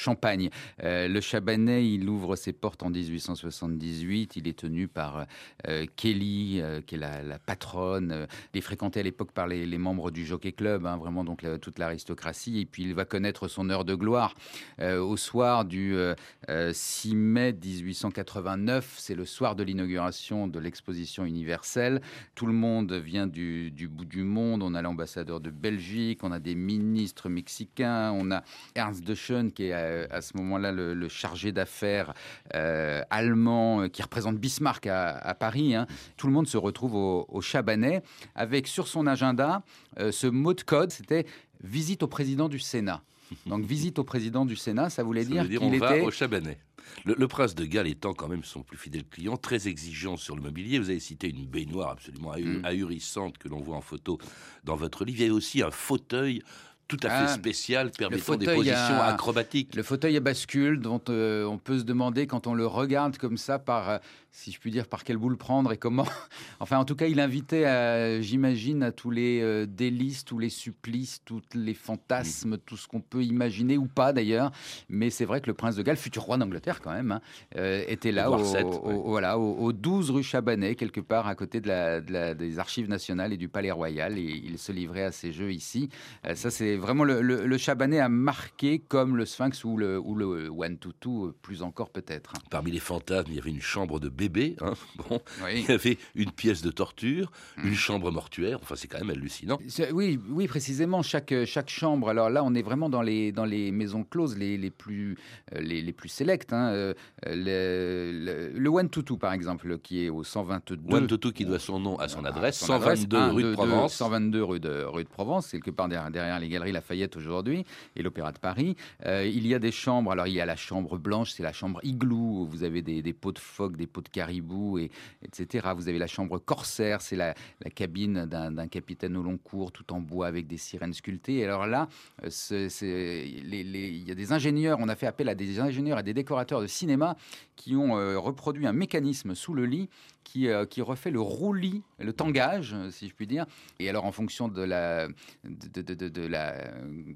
Euh, 0.83 1.07
le 1.07 1.21
Chabanais, 1.21 1.87
il 1.87 2.07
ouvre 2.09 2.35
ses 2.35 2.53
portes 2.53 2.83
en 2.83 2.89
1878. 2.89 4.35
Il 4.35 4.47
est 4.47 4.57
tenu 4.57 4.87
par 4.87 5.25
euh, 5.67 5.85
Kelly, 5.95 6.61
euh, 6.61 6.81
qui 6.81 6.95
est 6.95 6.97
la, 6.97 7.39
patronne. 7.39 8.27
Il 8.53 8.57
est 8.57 8.61
fréquenté 8.61 8.99
à 8.99 9.03
l'époque 9.03 9.31
par 9.31 9.47
les, 9.47 9.77
membres 9.77 10.11
du 10.11 10.25
Jockey 10.25 10.51
Club, 10.51 10.85
hein, 10.85 10.97
vraiment 10.97 11.23
donc 11.23 11.45
toute 11.61 11.79
l'aristocratie. 11.79 12.59
Et 12.59 12.65
puis 12.65 12.83
il 12.83 12.93
va 12.93 13.05
connaître 13.05 13.47
son 13.47 13.69
heure 13.69 13.85
de 13.85 13.95
gloire 13.95 14.35
au 14.79 15.17
soir 15.17 15.65
du 15.65 15.95
euh, 15.95 16.15
euh, 16.49 16.71
6 16.73 17.15
mai 17.15 17.53
1889. 17.53 18.95
C'est 18.97 19.15
le 19.15 19.25
soir 19.25 19.55
de 19.55 19.63
l'inauguration 19.63 20.47
de 20.47 20.59
l'exposition 20.59 21.25
universelle. 21.25 22.01
Tout 22.35 22.45
le 22.45 22.53
monde 22.53 22.93
vient 22.93 23.27
du, 23.27 23.71
du 23.71 23.87
bout 23.87 24.05
du 24.05 24.23
monde. 24.23 24.63
On 24.63 24.73
a 24.73 24.81
l'ambassadeur 24.81 25.39
de 25.39 25.49
Belgique, 25.49 26.23
on 26.23 26.31
a 26.31 26.39
des 26.39 26.55
ministres 26.55 27.29
mexicains, 27.29 28.11
on 28.11 28.31
a 28.31 28.43
Ernst 28.75 29.03
de 29.03 29.15
Schoen 29.15 29.51
qui 29.51 29.65
est 29.65 30.08
à, 30.11 30.21
ce 30.21 30.35
moment-là 30.37 30.71
le, 30.71 30.93
le 30.93 31.09
chargé 31.09 31.51
d'affaires 31.51 32.13
euh, 32.55 33.01
allemand 33.09 33.81
euh, 33.81 33.87
qui 33.87 34.01
représente 34.01 34.37
Bismarck 34.37 34.87
à, 34.87 35.09
à 35.17 35.33
Paris. 35.35 35.75
hein. 35.75 35.87
Tout 36.17 36.27
le 36.27 36.33
monde 36.33 36.47
se 36.47 36.57
retrouve 36.57 36.95
au, 36.95 37.25
au 37.29 37.41
Chabanais 37.41 38.01
avec 38.35 38.67
sur 38.67 38.87
son 38.87 39.07
agenda 39.07 39.63
euh, 39.99 40.11
ce 40.11 40.27
mot 40.27 40.53
de 40.53 40.61
code, 40.61 40.91
c'était 40.91 41.25
visite 41.63 42.03
au 42.03 42.07
président 42.07 42.49
du 42.49 42.59
Sénat. 42.59 43.01
Donc 43.45 43.63
visite 43.63 43.99
au 43.99 44.03
président 44.03 44.43
du 44.45 44.55
Sénat, 44.55 44.89
ça 44.89 45.03
voulait 45.03 45.23
Ça 45.23 45.29
dire 45.29 45.45
dire 45.45 45.59
qu'il 45.59 45.67
on 45.75 45.77
va 45.77 45.95
était 45.97 46.05
au 46.05 46.09
Chabanais. 46.11 46.57
Le, 47.05 47.13
le 47.15 47.27
prince 47.27 47.53
de 47.53 47.65
Galles 47.65 47.85
étant 47.87 48.13
quand 48.15 48.27
même 48.27 48.43
son 48.43 48.63
plus 48.63 48.77
fidèle 48.77 49.03
client, 49.05 49.37
très 49.37 49.67
exigeant 49.67 50.17
sur 50.17 50.35
le 50.35 50.41
mobilier. 50.41 50.79
Vous 50.79 50.89
avez 50.89 50.99
cité 50.99 51.29
une 51.29 51.45
baignoire 51.45 51.91
absolument 51.91 52.31
Mm. 52.35 52.65
ahurissante 52.65 53.37
que 53.37 53.47
l'on 53.47 53.59
voit 53.59 53.75
en 53.75 53.81
photo 53.81 54.17
dans 54.63 54.75
votre 54.75 55.05
livre. 55.05 55.19
Il 55.21 55.27
y 55.27 55.29
a 55.29 55.33
aussi 55.33 55.61
un 55.61 55.69
fauteuil 55.69 56.41
tout 56.89 56.97
à 57.03 57.09
fait 57.09 57.15
Ah, 57.25 57.27
spécial 57.27 57.91
permettant 57.91 58.35
des 58.35 58.47
positions 58.47 58.75
à- 58.99 59.05
acrobatiques. 59.13 59.75
Le 59.75 59.83
fauteuil 59.83 60.17
à 60.17 60.19
bascule 60.19 60.81
dont 60.81 60.99
euh, 61.09 61.45
on 61.45 61.57
peut 61.59 61.77
se 61.79 61.83
demander 61.83 62.25
quand 62.27 62.47
on 62.47 62.53
le 62.55 62.65
regarde 62.65 63.17
comme 63.17 63.37
ça 63.37 63.59
par, 63.59 63.89
euh, 63.89 63.97
si 64.31 64.51
je 64.51 64.59
puis 64.59 64.71
dire, 64.71 64.87
par 64.87 65.03
quelle 65.03 65.17
boule 65.17 65.37
prendre 65.37 65.71
et 65.71 65.77
comment. 65.77 66.05
enfin, 66.59 66.77
en 66.77 66.85
tout 66.85 66.95
cas, 66.95 67.07
il 67.07 67.19
invitait, 67.19 68.21
j'imagine, 68.21 68.83
à 68.83 68.91
tous 68.91 69.09
les 69.11 69.41
euh, 69.41 69.65
délices, 69.65 70.23
tous 70.25 70.39
les 70.39 70.49
supplices, 70.49 71.21
tous 71.25 71.41
les 71.53 71.73
fantasmes, 71.73 72.57
tout 72.57 72.77
ce 72.77 72.87
qu'on 72.87 73.01
peut 73.01 73.23
imaginer 73.23 73.77
ou 73.77 73.87
pas 73.87 74.13
d'ailleurs. 74.13 74.51
Mais 74.87 75.09
c'est 75.09 75.25
vrai 75.25 75.41
que 75.41 75.47
le 75.47 75.53
prince 75.53 75.75
de 75.75 75.81
Galles, 75.83 75.97
futur 75.97 76.23
roi 76.23 76.37
d'Angleterre 76.37 76.79
quand 76.81 76.91
même, 76.91 77.11
hein, 77.11 77.21
euh, 77.57 77.83
était 77.87 78.11
là, 78.11 78.29
au, 78.31 78.37
VII, 78.37 78.63
au- 78.63 78.87
ouais. 78.87 78.93
au- 78.95 79.03
voilà, 79.09 79.37
au, 79.39 79.55
au 79.57 79.73
12 79.73 80.11
rue 80.11 80.23
Chabanais, 80.23 80.75
quelque 80.75 81.01
part 81.01 81.27
à 81.27 81.35
côté 81.35 81.59
de 81.61 81.67
la, 81.67 82.01
de 82.01 82.11
la- 82.13 82.33
des 82.35 82.59
archives 82.59 82.87
nationales 82.89 83.33
et 83.33 83.37
du 83.37 83.49
palais 83.49 83.71
royal. 83.71 84.17
Et 84.17 84.21
il 84.43 84.57
se 84.57 84.71
livrait 84.71 85.03
à 85.03 85.11
ces 85.11 85.33
jeux 85.33 85.51
ici. 85.51 85.89
Euh, 86.25 86.35
ça, 86.35 86.49
c'est 86.51 86.75
vraiment 86.77 87.03
le, 87.03 87.21
le, 87.21 87.45
le, 87.45 87.57
Chabanais 87.57 87.99
a 87.99 88.09
marqué 88.09 88.79
comme 88.79 89.17
le 89.17 89.25
Sphinx 89.25 89.63
ou 89.63 89.75
le, 89.77 89.99
ou 89.99 90.15
le 90.15 90.49
One 90.49 90.77
Tutu, 90.77 91.31
plus 91.41 91.61
encore 91.61 91.89
peut-être. 91.89 92.33
Parmi 92.49 92.71
les 92.71 92.79
fantasmes, 92.79 93.31
il 93.31 93.35
y 93.35 93.39
avait 93.39 93.49
une 93.49 93.61
chambre 93.61 93.99
de 93.99 94.09
bébé. 94.19 94.55
Hein, 94.61 94.73
bon, 95.09 95.19
Il 95.51 95.65
y 95.65 95.71
avait 95.71 95.97
une 96.15 96.31
pièce 96.31 96.61
de 96.61 96.71
torture, 96.71 97.31
mmh. 97.57 97.67
une 97.67 97.75
chambre 97.75 98.11
mortuaire. 98.11 98.59
Enfin, 98.61 98.75
c'est 98.75 98.87
quand 98.87 98.99
même 98.99 99.09
hallucinant. 99.09 99.57
Oui, 99.93 100.19
oui, 100.29 100.47
précisément. 100.47 101.01
Chaque, 101.01 101.33
chaque 101.45 101.69
chambre. 101.69 102.09
Alors 102.09 102.29
là, 102.29 102.43
on 102.43 102.53
est 102.53 102.61
vraiment 102.61 102.89
dans 102.89 103.01
les, 103.01 103.31
dans 103.31 103.45
les 103.45 103.71
maisons 103.71 104.03
closes 104.03 104.37
les, 104.37 104.57
les 104.57 104.69
plus, 104.69 105.17
les, 105.57 105.81
les 105.81 105.93
plus 105.93 106.09
sélectes. 106.09 106.53
Hein. 106.53 106.93
Le, 107.25 108.51
le, 108.53 108.69
One 108.69 108.89
Tutu, 108.89 109.17
par 109.17 109.33
exemple, 109.33 109.79
qui 109.79 110.05
est 110.05 110.09
au 110.09 110.23
122. 110.23 110.93
One 110.93 111.07
Tutu 111.07 111.31
qui 111.31 111.45
doit 111.45 111.59
son 111.59 111.79
nom 111.79 111.97
à 111.97 112.07
son 112.07 112.25
adresse, 112.25 112.59
122 112.59 113.17
rue 113.31 113.43
de 113.43 113.53
Provence. 113.53 113.93
122 113.93 114.43
rue 114.43 114.59
de, 114.59 114.83
rue 114.83 115.03
de 115.03 115.09
Provence, 115.09 115.51
quelque 115.51 115.71
part 115.71 115.87
derrière, 115.87 116.11
derrière 116.11 116.39
les 116.39 116.49
galeries 116.49 116.71
Lafayette 116.71 117.15
aujourd'hui 117.17 117.65
et 117.95 118.03
l'Opéra 118.03 118.31
de 118.31 118.39
Paris. 118.39 118.75
Euh, 119.05 119.25
il 119.25 119.47
y 119.47 119.53
a 119.53 119.59
des 119.59 119.71
chambres. 119.71 120.11
Alors, 120.11 120.27
il 120.27 120.33
y 120.33 120.41
a 120.41 120.45
la 120.45 120.55
chambre 120.55 120.97
blanche, 120.97 121.31
c'est 121.31 121.43
la 121.43 121.53
chambre 121.53 121.79
igloo, 121.83 122.41
où 122.41 122.45
vous 122.45 122.63
avez 122.63 122.81
des, 122.81 123.01
des, 123.01 123.13
pots 123.13 123.31
de 123.31 123.39
phoque, 123.39 123.77
des 123.77 123.87
pots 123.87 124.01
de 124.01 124.08
caribou, 124.09 124.77
et, 124.77 124.91
etc. 125.23 125.69
Vous 125.75 125.87
avez 125.87 125.99
la 125.99 126.07
chambre 126.07 126.39
corsaire, 126.39 127.01
c'est 127.01 127.15
la, 127.15 127.33
cabine 127.75 128.25
d'un 128.25 128.67
capitaine 128.67 129.15
au 129.15 129.23
long 129.23 129.37
cours, 129.37 129.71
tout 129.71 129.93
en 129.93 129.99
bois 129.99 130.27
avec 130.27 130.47
des 130.47 130.57
sirènes 130.57 130.93
sculptées. 130.93 131.37
Et 131.37 131.45
alors 131.45 131.67
là, 131.67 131.87
euh, 132.23 132.69
il 132.81 134.07
y 134.07 134.11
a 134.11 134.15
des 134.15 134.31
ingénieurs, 134.31 134.77
on 134.81 134.89
a 134.89 134.95
fait 134.95 135.07
appel 135.07 135.29
à 135.29 135.35
des 135.35 135.59
ingénieurs 135.59 135.99
et 135.99 136.03
des 136.03 136.13
décorateurs 136.13 136.61
de 136.61 136.67
cinéma 136.67 137.15
qui 137.55 137.75
ont 137.75 137.97
euh, 137.97 138.17
reproduit 138.17 138.67
un 138.67 138.73
mécanisme 138.73 139.35
sous 139.35 139.53
le 139.53 139.65
lit 139.65 139.89
qui, 140.23 140.47
euh, 140.47 140.65
qui, 140.65 140.81
refait 140.81 141.11
le 141.11 141.19
roulis, 141.19 141.81
le 141.97 142.13
tangage, 142.13 142.75
si 142.91 143.07
je 143.07 143.13
puis 143.13 143.25
dire. 143.25 143.45
Et 143.79 143.89
alors, 143.89 144.05
en 144.05 144.11
fonction 144.11 144.47
de 144.47 144.61
la, 144.61 145.07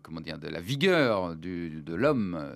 comment 0.02 0.22
dire, 0.22 0.40
de 0.40 0.48
la 0.48 0.60
vigueur 0.60 1.36
du, 1.36 1.82
de 1.82 1.94
l'homme 1.94 2.54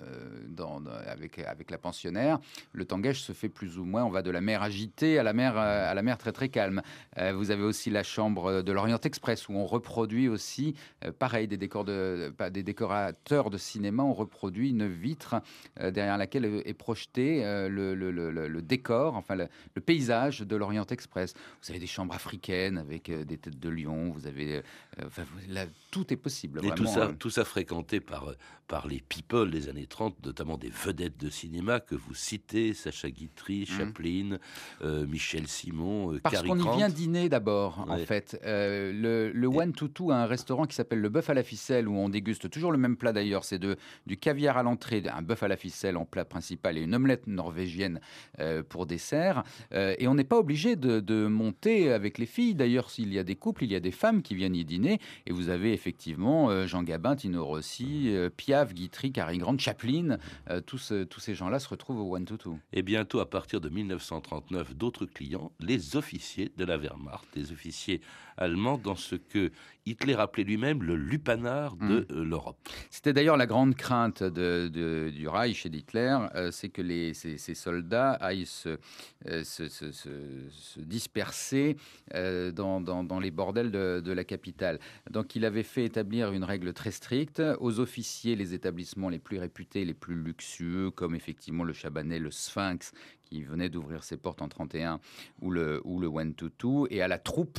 avec, 1.06 1.38
avec 1.38 1.70
la 1.70 1.78
pensionnaire, 1.78 2.40
le 2.72 2.84
tangage 2.84 3.22
se 3.22 3.32
fait 3.32 3.48
plus 3.48 3.78
ou 3.78 3.84
moins. 3.84 4.04
On 4.04 4.10
va 4.10 4.22
la 4.30 4.40
mer 4.40 4.62
agitée 4.62 5.18
à 5.18 5.22
la 5.22 5.32
mer, 5.32 5.56
à 5.56 5.94
la 5.94 6.02
mer 6.02 6.18
très 6.18 6.32
très 6.32 6.48
calme. 6.48 6.82
Euh, 7.18 7.32
vous 7.32 7.50
avez 7.50 7.62
aussi 7.62 7.90
la 7.90 8.02
chambre 8.02 8.62
de 8.62 8.72
l'Orient 8.72 9.00
Express 9.02 9.48
où 9.48 9.52
on 9.54 9.66
reproduit 9.66 10.28
aussi, 10.28 10.74
pareil, 11.18 11.48
des, 11.48 11.56
décors 11.56 11.84
de, 11.84 12.32
des 12.50 12.62
décorateurs 12.62 13.50
de 13.50 13.58
cinéma, 13.58 14.02
on 14.02 14.14
reproduit 14.14 14.70
une 14.70 14.86
vitre 14.86 15.36
derrière 15.80 16.18
laquelle 16.18 16.44
est 16.44 16.74
projeté 16.74 17.42
le, 17.68 17.94
le, 17.94 18.10
le, 18.10 18.30
le, 18.30 18.62
décor, 18.62 19.14
enfin 19.14 19.34
le, 19.34 19.48
paysage 19.80 20.40
de 20.40 20.56
l'Orient 20.56 20.86
Express. 20.86 21.34
Vous 21.62 21.70
avez 21.70 21.78
des 21.78 21.86
chambres 21.86 22.14
africaines 22.14 22.78
avec 22.78 23.08
euh, 23.08 23.24
des 23.24 23.38
têtes 23.38 23.58
de 23.58 23.68
lion, 23.68 24.10
vous 24.10 24.26
avez. 24.26 24.56
Euh, 24.56 24.62
enfin, 25.06 25.24
là, 25.48 25.66
tout 25.90 26.12
est 26.12 26.16
possible. 26.16 26.60
Et 26.64 26.70
tout 26.70 26.86
ça, 26.86 27.12
tout 27.18 27.30
ça 27.30 27.44
fréquenté 27.44 28.00
par, 28.00 28.32
par 28.66 28.86
les 28.86 29.00
people 29.00 29.50
des 29.50 29.68
années 29.68 29.86
30, 29.86 30.24
notamment 30.24 30.58
des 30.58 30.70
vedettes 30.70 31.18
de 31.18 31.30
cinéma 31.30 31.80
que 31.80 31.94
vous 31.94 32.14
citez, 32.14 32.74
Sacha 32.74 33.10
Guitry, 33.10 33.62
mmh. 33.62 33.76
Euh, 34.82 35.06
Michel 35.06 35.46
Simon, 35.46 36.14
euh, 36.14 36.20
Parce 36.22 36.42
qu'on 36.42 36.58
y 36.58 36.76
vient 36.76 36.88
dîner 36.88 37.28
d'abord, 37.28 37.86
en 37.88 37.98
fait. 37.98 38.40
Euh, 38.44 38.92
le, 38.92 39.30
le 39.32 39.46
One 39.46 39.72
Tutu 39.72 40.12
a 40.12 40.16
un 40.16 40.26
restaurant 40.26 40.66
qui 40.66 40.74
s'appelle 40.74 41.00
le 41.00 41.08
Bœuf 41.08 41.30
à 41.30 41.34
la 41.34 41.42
ficelle, 41.42 41.88
où 41.88 41.96
on 41.96 42.08
déguste 42.08 42.50
toujours 42.50 42.72
le 42.72 42.78
même 42.78 42.96
plat 42.96 43.12
d'ailleurs. 43.12 43.44
C'est 43.44 43.58
de, 43.58 43.76
du 44.06 44.16
caviar 44.16 44.56
à 44.56 44.62
l'entrée, 44.62 45.02
un 45.12 45.22
bœuf 45.22 45.42
à 45.42 45.48
la 45.48 45.56
ficelle 45.56 45.96
en 45.96 46.04
plat 46.04 46.24
principal 46.24 46.78
et 46.78 46.82
une 46.82 46.94
omelette 46.94 47.26
norvégienne 47.26 48.00
pour 48.68 48.86
dessert. 48.86 49.42
et 49.72 50.06
on 50.06 50.14
n'est 50.14 50.24
pas 50.24 50.38
obligé 50.38 50.76
de, 50.76 51.00
de, 51.00 51.26
monter 51.26 51.92
avec 51.92 52.18
les 52.18 52.26
filles. 52.26 52.54
D'ailleurs, 52.54 52.90
s'il 52.90 53.12
y 53.12 53.18
a 53.18 53.24
des 53.24 53.36
couples, 53.36 53.64
il 53.64 53.72
y 53.72 53.76
a 53.76 53.80
des 53.80 53.90
femmes 53.90 54.22
qui 54.22 54.34
viennent 54.34 54.54
y 54.54 54.64
dîner. 54.64 55.00
Et 55.26 55.32
vous 55.32 55.48
avez 55.48 55.72
effectivement 55.72 56.66
Jean 56.66 56.82
Gabin, 56.82 57.16
Tino 57.16 57.44
Rossi, 57.44 58.14
Piaf, 58.36 58.74
Guitry, 58.74 59.12
Cary 59.12 59.38
Grant, 59.38 59.58
Chaplin. 59.58 60.18
tous, 60.66 60.92
tous 61.08 61.20
ces 61.20 61.34
gens-là 61.34 61.58
se 61.58 61.68
retrouvent 61.68 62.00
au 62.00 62.14
One 62.14 62.24
Tutu. 62.24 62.50
Et 62.72 62.82
bientôt, 62.82 63.20
à 63.20 63.28
partir 63.28 63.60
de 63.60 63.68
1939, 64.10 64.74
d'autres 64.74 65.06
clients, 65.06 65.52
les 65.60 65.96
officiers 65.96 66.50
de 66.56 66.64
la 66.64 66.78
Wehrmacht, 66.78 67.28
les 67.34 67.52
officiers 67.52 68.00
allemands, 68.36 68.78
dans 68.78 68.94
ce 68.94 69.16
que 69.16 69.50
Hitler 69.84 70.14
appelait 70.14 70.44
lui-même 70.44 70.82
le 70.82 70.96
lupanar 70.96 71.76
de 71.76 72.06
mmh. 72.10 72.22
l'Europe. 72.22 72.56
C'était 72.90 73.12
d'ailleurs 73.12 73.36
la 73.36 73.46
grande 73.46 73.74
crainte 73.74 74.22
de, 74.22 74.70
de, 74.72 75.10
du 75.10 75.28
Reich 75.28 75.66
et 75.66 75.70
d'Hitler, 75.70 76.16
euh, 76.34 76.50
c'est 76.50 76.68
que 76.68 76.82
les, 76.82 77.14
ces, 77.14 77.38
ces, 77.38 77.54
soldats 77.54 78.12
aillent 78.12 78.46
se, 78.46 78.78
euh, 79.26 79.44
se, 79.44 79.68
se, 79.68 79.90
se 79.92 80.80
disperser 80.80 81.76
euh, 82.14 82.52
dans, 82.52 82.80
dans, 82.80 83.02
dans, 83.02 83.18
les 83.18 83.30
bordels 83.30 83.70
de, 83.70 84.00
de, 84.04 84.12
la 84.12 84.24
capitale. 84.24 84.78
Donc 85.10 85.34
il 85.36 85.44
avait 85.44 85.62
fait 85.62 85.84
établir 85.84 86.32
une 86.32 86.44
règle 86.44 86.72
très 86.72 86.90
stricte 86.90 87.42
aux 87.60 87.80
officiers, 87.80 88.36
les 88.36 88.54
établissements 88.54 89.08
les 89.08 89.18
plus 89.18 89.38
réputés, 89.38 89.84
les 89.84 89.94
plus 89.94 90.14
luxueux, 90.14 90.90
comme 90.90 91.14
effectivement 91.14 91.64
le 91.64 91.72
Chabanais, 91.72 92.18
le 92.18 92.30
Sphinx, 92.30 92.92
qui 93.28 93.42
venait 93.42 93.68
d'ouvrir 93.68 94.04
ses 94.04 94.16
portes 94.16 94.42
en 94.42 94.48
31, 94.48 95.00
ou 95.42 95.50
le, 95.50 95.80
ou 95.84 96.00
le 96.00 96.06
One 96.06 96.34
Tutu, 96.34 96.86
et 96.90 97.02
à 97.02 97.08
la 97.08 97.18
troupe, 97.18 97.58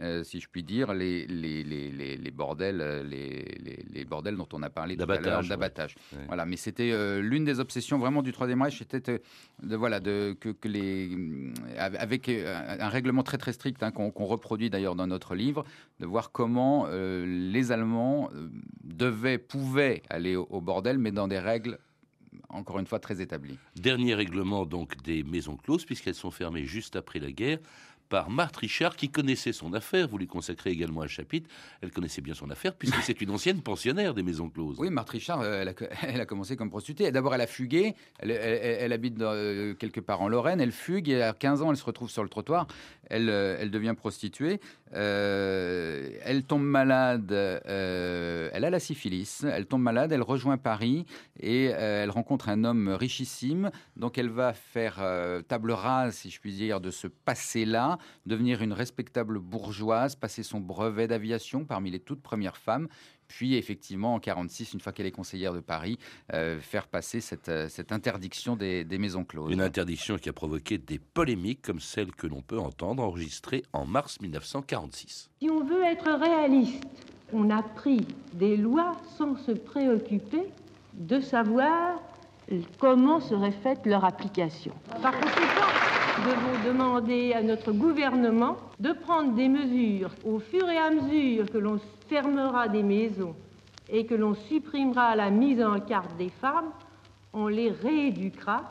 euh, 0.00 0.22
si 0.24 0.40
je 0.40 0.48
puis 0.48 0.62
dire, 0.62 0.92
les, 0.92 1.26
les, 1.26 1.62
les, 1.62 2.16
les 2.16 2.30
bordels, 2.30 2.80
euh, 2.82 3.02
les, 3.02 3.44
les, 3.90 4.04
bordels 4.04 4.36
dont 4.36 4.48
on 4.52 4.62
a 4.62 4.68
parlé 4.68 4.94
tout 4.96 5.10
à 5.10 5.18
l'heure, 5.18 5.42
d'abattage. 5.42 5.94
Ouais. 6.12 6.18
Voilà, 6.26 6.44
mais 6.44 6.56
c'était 6.56 6.90
euh, 6.92 7.22
l'une 7.22 7.44
des 7.44 7.60
obsessions 7.60 7.96
vraiment 7.96 8.22
du 8.22 8.30
Troisième 8.32 8.60
Reich, 8.60 8.78
c'était 8.78 9.22
de, 9.62 9.76
voilà, 9.76 10.00
de, 10.00 10.36
que, 10.38 10.50
que 10.50 10.68
les, 10.68 11.10
avec 11.78 12.28
un 12.28 12.88
règlement 12.88 13.22
très 13.22 13.38
très 13.38 13.52
strict 13.52 13.82
hein, 13.82 13.90
qu'on 13.90 14.10
qu 14.10 14.22
reproduit 14.22 14.68
d'ailleurs 14.68 14.96
dans 14.96 15.06
notre 15.06 15.34
livre, 15.34 15.64
de 16.00 16.06
voir 16.06 16.30
comment 16.30 16.86
euh, 16.88 17.24
les 17.26 17.72
Allemands 17.72 18.28
devaient, 18.84 19.38
pouvaient 19.38 20.02
aller 20.10 20.36
au, 20.36 20.46
au 20.50 20.60
bordel, 20.60 20.98
mais 20.98 21.10
dans 21.10 21.28
des 21.28 21.38
règles 21.38 21.78
encore 22.48 22.78
une 22.78 22.86
fois 22.86 22.98
très 22.98 23.20
établi. 23.20 23.58
Dernier 23.76 24.14
règlement 24.14 24.66
donc 24.66 25.02
des 25.02 25.22
maisons 25.22 25.56
closes, 25.56 25.84
puisqu'elles 25.84 26.14
sont 26.14 26.30
fermées 26.30 26.64
juste 26.64 26.96
après 26.96 27.18
la 27.18 27.32
guerre 27.32 27.58
par 28.08 28.30
Marthe 28.30 28.56
Richard, 28.56 28.96
qui 28.96 29.08
connaissait 29.08 29.52
son 29.52 29.72
affaire. 29.74 30.08
Vous 30.08 30.18
lui 30.18 30.26
consacrez 30.26 30.70
également 30.70 31.02
un 31.02 31.08
chapitre. 31.08 31.48
Elle 31.82 31.90
connaissait 31.90 32.20
bien 32.20 32.34
son 32.34 32.50
affaire, 32.50 32.74
puisque 32.74 32.96
c'est 33.02 33.20
une 33.20 33.30
ancienne 33.30 33.62
pensionnaire 33.62 34.14
des 34.14 34.22
maisons 34.22 34.48
closes. 34.48 34.76
Oui, 34.78 34.90
Marthe 34.90 35.10
Richard, 35.10 35.44
elle 35.44 35.68
a, 35.68 35.72
elle 36.02 36.20
a 36.20 36.26
commencé 36.26 36.56
comme 36.56 36.70
prostituée. 36.70 37.10
D'abord, 37.10 37.34
elle 37.34 37.40
a 37.40 37.46
fugué. 37.46 37.94
Elle, 38.18 38.30
elle, 38.30 38.76
elle 38.80 38.92
habite 38.92 39.14
dans, 39.14 39.32
euh, 39.32 39.74
quelque 39.74 40.00
part 40.00 40.20
en 40.20 40.28
Lorraine. 40.28 40.60
Elle 40.60 40.72
fugue 40.72 41.08
et 41.08 41.22
à 41.22 41.32
15 41.32 41.62
ans, 41.62 41.70
elle 41.70 41.76
se 41.76 41.84
retrouve 41.84 42.10
sur 42.10 42.22
le 42.22 42.28
trottoir. 42.28 42.66
Elle, 43.08 43.28
euh, 43.30 43.56
elle 43.60 43.70
devient 43.70 43.94
prostituée. 43.96 44.60
Euh, 44.94 46.08
elle 46.22 46.44
tombe 46.44 46.62
malade. 46.62 47.32
Euh, 47.32 48.50
elle 48.52 48.64
a 48.64 48.70
la 48.70 48.80
syphilis. 48.80 49.44
Elle 49.44 49.66
tombe 49.66 49.82
malade. 49.82 50.12
Elle 50.12 50.22
rejoint 50.22 50.56
Paris 50.56 51.06
et 51.40 51.70
euh, 51.72 52.04
elle 52.04 52.10
rencontre 52.10 52.48
un 52.48 52.64
homme 52.64 52.88
richissime. 52.88 53.70
Donc, 53.96 54.18
elle 54.18 54.30
va 54.30 54.52
faire 54.52 55.02
table 55.48 55.72
rase, 55.72 56.16
si 56.16 56.30
je 56.30 56.40
puis 56.40 56.52
dire, 56.52 56.80
de 56.80 56.90
ce 56.90 57.06
passé-là 57.06 57.95
devenir 58.26 58.62
une 58.62 58.72
respectable 58.72 59.38
bourgeoise, 59.38 60.16
passer 60.16 60.42
son 60.42 60.60
brevet 60.60 61.08
d'aviation 61.08 61.64
parmi 61.64 61.90
les 61.90 62.00
toutes 62.00 62.22
premières 62.22 62.56
femmes, 62.56 62.88
puis 63.28 63.56
effectivement 63.56 64.14
en 64.14 64.20
46, 64.20 64.74
une 64.74 64.80
fois 64.80 64.92
qu'elle 64.92 65.06
est 65.06 65.12
conseillère 65.12 65.52
de 65.52 65.60
Paris, 65.60 65.98
euh, 66.32 66.60
faire 66.60 66.86
passer 66.86 67.20
cette, 67.20 67.50
cette 67.68 67.92
interdiction 67.92 68.56
des, 68.56 68.84
des, 68.84 68.98
maisons 68.98 69.24
closes. 69.24 69.52
Une 69.52 69.60
interdiction 69.60 70.16
qui 70.16 70.28
a 70.28 70.32
provoqué 70.32 70.78
des 70.78 70.98
polémiques 70.98 71.62
comme 71.62 71.80
celle 71.80 72.12
que 72.12 72.26
l'on 72.26 72.42
peut 72.42 72.58
entendre 72.58 73.02
enregistrée 73.02 73.64
en 73.72 73.84
mars 73.86 74.20
1946. 74.20 75.30
Si 75.40 75.50
on 75.50 75.64
veut 75.64 75.84
être 75.84 76.10
réaliste, 76.10 76.84
on 77.32 77.50
a 77.50 77.62
pris 77.62 78.06
des 78.34 78.56
lois 78.56 78.92
sans 79.18 79.36
se 79.36 79.52
préoccuper 79.52 80.44
de 80.94 81.20
savoir 81.20 82.00
comment 82.78 83.20
serait 83.20 83.52
faite 83.52 83.84
leur 83.86 84.04
application. 84.04 84.72
Par 85.02 85.18
conséquent, 85.18 85.95
devons 86.24 86.64
demander 86.64 87.32
à 87.34 87.42
notre 87.42 87.72
gouvernement 87.72 88.56
de 88.80 88.92
prendre 88.92 89.34
des 89.34 89.48
mesures 89.48 90.10
au 90.24 90.38
fur 90.38 90.68
et 90.68 90.78
à 90.78 90.90
mesure 90.90 91.50
que 91.50 91.58
l'on 91.58 91.78
fermera 92.08 92.68
des 92.68 92.82
maisons 92.82 93.34
et 93.88 94.06
que 94.06 94.14
l'on 94.14 94.34
supprimera 94.34 95.14
la 95.14 95.30
mise 95.30 95.62
en 95.62 95.78
carte 95.80 96.16
des 96.16 96.30
femmes, 96.40 96.70
on 97.32 97.48
les 97.48 97.70
rééduquera 97.70 98.62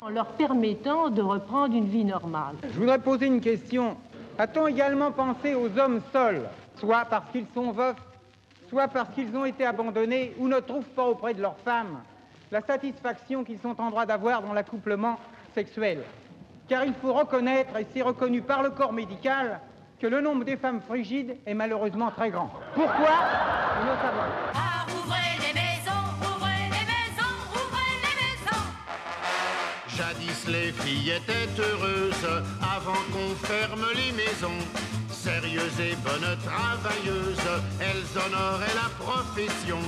en 0.00 0.08
leur 0.08 0.26
permettant 0.26 1.08
de 1.08 1.22
reprendre 1.22 1.74
une 1.74 1.88
vie 1.88 2.04
normale. 2.04 2.56
Je 2.62 2.78
voudrais 2.78 2.98
poser 2.98 3.26
une 3.26 3.40
question. 3.40 3.96
A-t-on 4.38 4.66
également 4.66 5.10
pensé 5.10 5.54
aux 5.54 5.78
hommes 5.78 6.00
seuls, 6.12 6.42
soit 6.76 7.04
parce 7.06 7.30
qu'ils 7.30 7.46
sont 7.54 7.72
veufs, 7.72 7.96
soit 8.68 8.88
parce 8.88 9.08
qu'ils 9.14 9.34
ont 9.36 9.44
été 9.44 9.64
abandonnés 9.64 10.34
ou 10.38 10.48
ne 10.48 10.60
trouvent 10.60 10.90
pas 10.90 11.06
auprès 11.06 11.34
de 11.34 11.42
leurs 11.42 11.58
femmes? 11.58 12.00
La 12.50 12.60
satisfaction 12.60 13.44
qu'ils 13.44 13.58
sont 13.58 13.80
en 13.80 13.90
droit 13.90 14.06
d'avoir 14.06 14.42
dans 14.42 14.52
l'accouplement 14.52 15.18
sexuel 15.54 16.02
car 16.68 16.84
il 16.84 16.94
faut 16.94 17.12
reconnaître, 17.12 17.76
et 17.76 17.86
c'est 17.92 18.02
reconnu 18.02 18.42
par 18.42 18.62
le 18.62 18.70
corps 18.70 18.92
médical, 18.92 19.60
que 20.00 20.06
le 20.06 20.20
nombre 20.20 20.44
des 20.44 20.56
femmes 20.56 20.80
frigides 20.80 21.36
est 21.46 21.54
malheureusement 21.54 22.10
très 22.10 22.30
grand. 22.30 22.50
Pourquoi? 22.74 23.16
Nous 23.80 23.90
le 23.90 23.96
savons. 23.96 24.28
Ah, 24.54 24.86
ouvrez 24.88 25.34
les 25.40 25.54
maisons, 25.54 26.06
ouvrez 26.22 26.64
les 26.70 26.86
maisons, 26.86 27.36
ouvrez 27.52 27.94
les 28.04 28.14
maisons. 28.22 28.64
Jadis 29.88 30.46
les 30.46 30.72
filles 30.72 31.10
étaient 31.10 31.60
heureuses 31.60 32.44
avant 32.62 33.02
qu'on 33.12 33.34
ferme 33.46 33.86
les 33.94 34.12
maisons. 34.12 34.62
Sérieuses 35.10 35.80
et 35.80 35.96
bonnes 35.96 36.36
travailleuses, 36.44 37.50
elles 37.80 38.06
honoraient 38.16 38.74
la 38.74 39.04
profession. 39.04 39.78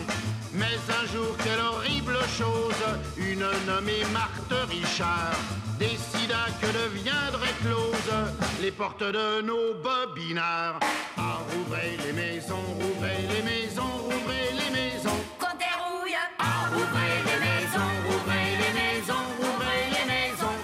Mais 0.53 0.79
un 0.89 1.07
jour, 1.13 1.37
quelle 1.45 1.61
horrible 1.61 2.19
chose, 2.37 2.83
une 3.17 3.47
nommée 3.67 4.05
Marthe 4.13 4.69
Richard 4.69 5.39
décida 5.79 6.47
que 6.61 6.67
deviendraient 6.67 7.57
closes 7.63 8.35
les 8.61 8.73
portes 8.73 9.03
de 9.03 9.43
nos 9.43 9.75
bobinards. 9.75 10.81
Ah, 11.17 11.39
rouvrez 11.53 11.97
les 12.05 12.13
maisons, 12.13 12.67
rouvrez 12.81 13.23
les 13.33 13.43
maisons, 13.43 13.97
rouvrez 14.05 14.51
les 14.53 14.71
maisons. 14.71 15.21
Comptez 15.39 15.73
rouille. 15.79 16.17
Ah, 16.39 16.69
rouvrez 16.73 17.15
les 17.29 17.41
maisons, 17.47 17.93
rouvrez 18.09 18.51
les 18.63 18.73
maisons, 18.81 19.27
rouvrez 19.41 19.83
les 19.97 20.07
maisons. 20.13 20.57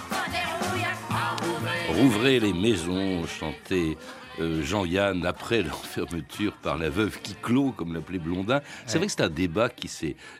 Rouille. 0.69 0.87
Ah, 1.09 1.35
rouvrez 1.93 2.39
les 2.39 2.53
maisons, 2.53 3.25
chantait 3.25 3.97
euh, 4.39 4.61
Jean-Yann 4.63 5.25
après 5.25 5.61
leur 5.63 5.85
fermeture 5.85 6.53
par 6.63 6.77
la 6.77 6.89
veuve 6.89 7.19
qui 7.21 7.33
clôt, 7.35 7.71
comme 7.71 7.93
l'appelait 7.93 8.19
Blondin. 8.19 8.61
C'est 8.85 8.93
Ouais. 8.93 8.97
vrai 8.99 9.07
que 9.07 9.13
c'est 9.13 9.21
un 9.23 9.29
débat 9.29 9.69
qui, 9.69 9.89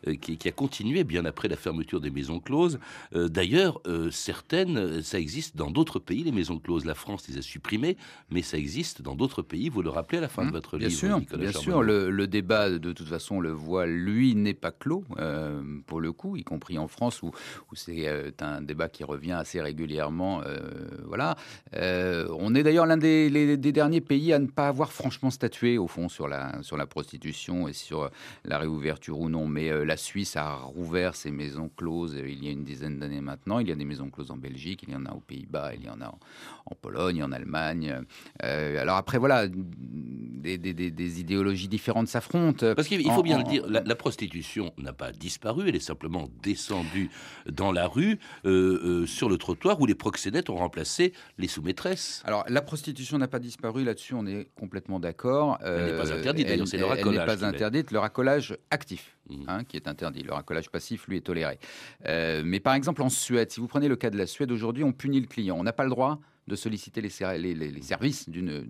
euh, 0.07 0.15
qui, 0.15 0.37
qui 0.37 0.47
a 0.47 0.51
continué 0.51 1.03
bien 1.03 1.25
après 1.25 1.47
la 1.47 1.55
fermeture 1.55 1.99
des 2.01 2.09
maisons 2.11 2.39
closes. 2.39 2.79
Euh, 3.15 3.27
D'ailleurs, 3.27 3.79
euh, 3.87 4.09
certaines, 4.11 5.01
ça 5.01 5.19
existe 5.19 5.55
dans 5.55 5.71
d'autres 5.71 5.99
pays, 5.99 6.23
les 6.23 6.31
maisons 6.31 6.59
closes. 6.59 6.85
La 6.85 6.95
France 6.95 7.27
les 7.29 7.37
a 7.37 7.41
supprimées, 7.41 7.97
mais 8.29 8.41
ça 8.41 8.57
existe 8.57 9.01
dans 9.01 9.15
d'autres 9.15 9.41
pays. 9.41 9.69
Vous 9.69 9.81
le 9.81 9.89
rappelez 9.89 10.17
à 10.19 10.21
la 10.21 10.27
fin 10.29 10.45
de 10.45 10.51
votre 10.51 10.75
Mmh, 10.75 10.79
Bien 10.79 10.87
livre, 10.89 10.99
sûr, 10.99 11.19
Nicolas 11.19 11.41
bien 11.43 11.51
Charbonneau. 11.51 11.77
sûr. 11.77 11.83
Le, 11.83 12.09
le 12.09 12.27
débat, 12.27 12.69
de 12.69 12.91
toute 12.93 13.07
façon, 13.07 13.35
on 13.35 13.39
le 13.39 13.51
voit, 13.51 13.85
lui, 13.85 14.35
n'est 14.35 14.53
pas 14.53 14.71
clos, 14.71 15.03
pour 15.87 16.01
le 16.01 16.11
coup, 16.11 16.35
y 16.37 16.43
compris 16.43 16.77
en 16.77 16.87
France, 16.87 17.21
où, 17.23 17.27
où 17.27 17.75
c'est 17.75 18.07
un 18.41 18.61
débat 18.61 18.89
qui 18.89 19.03
revient 19.03 19.31
assez 19.33 19.61
régulièrement. 19.61 20.41
voilà. 21.05 21.35
On 21.73 22.53
est 22.55 22.63
d'ailleurs 22.63 22.85
l'un 22.85 22.97
des, 22.97 23.29
les- 23.29 23.57
des 23.57 23.71
derniers 23.71 23.86
pays 24.01 24.33
à 24.33 24.39
ne 24.39 24.47
pas 24.47 24.67
avoir 24.67 24.91
franchement 24.91 25.29
statué, 25.29 25.77
au 25.77 25.87
fond, 25.87 26.09
sur 26.09 26.27
la, 26.27 26.61
sur 26.63 26.77
la 26.77 26.85
prostitution 26.85 27.67
et 27.67 27.73
sur 27.73 28.09
la 28.45 28.57
réouverture 28.59 29.19
ou 29.19 29.29
non. 29.29 29.47
Mais 29.47 29.69
euh, 29.69 29.83
la 29.85 29.97
Suisse 29.97 30.35
a 30.35 30.53
rouvert 30.55 31.15
ses 31.15 31.31
maisons 31.31 31.69
closes 31.75 32.15
euh, 32.15 32.29
il 32.29 32.43
y 32.43 32.47
a 32.47 32.51
une 32.51 32.63
dizaine 32.63 32.99
d'années 32.99 33.21
maintenant. 33.21 33.59
Il 33.59 33.67
y 33.67 33.71
a 33.71 33.75
des 33.75 33.85
maisons 33.85 34.09
closes 34.09 34.31
en 34.31 34.37
Belgique, 34.37 34.83
il 34.87 34.93
y 34.93 34.95
en 34.95 35.05
a 35.05 35.11
aux 35.13 35.19
Pays-Bas, 35.21 35.73
il 35.75 35.85
y 35.85 35.89
en 35.89 36.01
a 36.01 36.07
en, 36.07 36.19
en 36.65 36.75
Pologne, 36.75 37.23
en 37.23 37.31
Allemagne. 37.31 38.01
Euh, 38.43 38.81
alors 38.81 38.97
après, 38.97 39.17
voilà, 39.17 39.47
des, 39.47 40.57
des- 40.57 40.73
des- 40.73 40.91
des 40.91 41.19
idéologies 41.19 41.67
différentes 41.67 42.07
s'affrontent. 42.07 42.73
Parce 42.75 42.87
qu'il 42.87 43.05
En- 43.09 43.15
faut 43.15 43.23
bien 43.23 43.35
en- 43.37 43.43
le 43.43 43.43
dire, 43.45 43.65
la, 43.67 43.81
la 43.81 43.95
prostitution 43.95 44.73
n'a 44.77 44.93
pas 44.93 45.11
disparu, 45.11 45.69
elle 45.69 45.75
est 45.75 45.79
simplement 45.79 46.29
descendue 46.43 47.09
dans 47.49 47.71
la 47.71 47.87
rue, 47.87 48.19
euh, 48.45 49.01
euh, 49.03 49.05
sur 49.05 49.29
le 49.29 49.37
trottoir, 49.37 49.79
où 49.81 49.85
les 49.85 49.95
proxénètes 49.95 50.49
ont 50.49 50.55
remplacé 50.57 51.13
les 51.37 51.47
sous-maîtresses. 51.47 52.21
Alors, 52.25 52.45
la 52.47 52.61
prostitution 52.61 53.17
n'a 53.17 53.27
pas 53.27 53.39
disparu, 53.39 53.76
là-dessus 53.83 54.13
on 54.13 54.25
est 54.25 54.47
complètement 54.55 54.99
d'accord. 54.99 55.57
Elle 55.63 55.85
n'est 55.85 55.97
pas 55.97 56.11
Euh, 56.11 56.19
interdite, 56.19 56.47
d'ailleurs, 56.47 56.61
elle- 56.63 56.67
c'est 56.67 56.77
le 56.77 56.83
Elle 56.83 56.89
racolage 56.89 57.27
n'est 57.27 57.35
qui 57.35 57.39
pas 57.41 57.45
interdite, 57.47 57.91
le 57.91 57.99
racolage 57.99 58.57
actif, 58.71 59.17
Mhm. 59.29 59.45
hein, 59.47 59.63
qui 59.63 59.77
est 59.77 59.87
interdit. 59.87 60.23
Le 60.23 60.33
racolage 60.33 60.69
passif, 60.69 61.07
lui, 61.07 61.17
est 61.17 61.21
toléré. 61.21 61.59
Euh, 62.07 62.41
mais 62.45 62.59
par 62.59 62.73
exemple, 62.75 63.01
en 63.01 63.09
Suède, 63.09 63.51
si 63.51 63.59
vous 63.59 63.67
prenez 63.67 63.87
le 63.87 63.95
cas 63.95 64.09
de 64.09 64.17
la 64.17 64.27
Suède, 64.27 64.51
aujourd'hui, 64.51 64.83
on 64.83 64.91
punit 64.93 65.19
le 65.21 65.27
client. 65.27 65.57
On 65.59 65.63
n'a 65.63 65.73
pas 65.73 65.83
le 65.83 65.89
droit 65.89 66.19
de 66.47 66.55
solliciter 66.55 67.01
les, 67.01 67.09
ser- 67.09 67.37
les- 67.37 67.53
les- 67.53 67.71
les 67.71 67.81
services 67.81 68.29
d'une- 68.29 68.67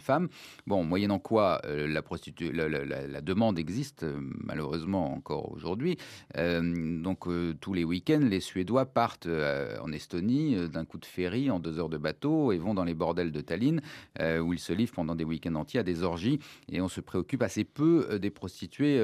femme. 0.00 0.28
Bon, 0.66 0.84
moyennant 0.84 1.18
quoi 1.18 1.60
euh, 1.64 1.86
la, 1.88 3.20
demande 3.20 3.58
existe, 3.58 4.02
euh, 4.04 4.18
malheureusement 4.44 5.12
encore 5.12 5.50
aujourd'hui. 5.52 5.96
Euh, 6.36 7.00
donc 7.02 7.26
tous 7.60 7.72
les 7.72 7.84
week-ends, 7.84 8.20
les 8.22 8.40
Suédois 8.40 8.86
partent 8.86 9.26
en 9.26 9.90
Estonie 9.92 10.68
d'un 10.68 10.84
coup 10.84 10.98
de 10.98 11.06
ferry 11.06 11.50
en 11.50 11.58
deux 11.58 11.78
heures 11.78 11.88
de 11.88 11.98
bateau 11.98 12.52
et 12.52 12.58
vont 12.58 12.74
dans 12.74 12.84
les 12.84 12.94
bordels 12.94 13.32
de 13.32 13.40
Tallinn 13.40 13.80
où 14.20 14.52
ils 14.52 14.58
se 14.58 14.72
livrent 14.72 14.94
pendant 14.94 15.14
des 15.14 15.24
week-ends 15.24 15.54
entiers 15.54 15.80
à 15.80 15.82
des 15.82 16.02
orgies 16.02 16.38
et 16.70 16.80
on 16.80 16.88
se 16.88 17.00
préoccupe 17.00 17.42
assez 17.42 17.64
peu 17.64 18.18
des 18.20 18.30
prostituées 18.30 18.96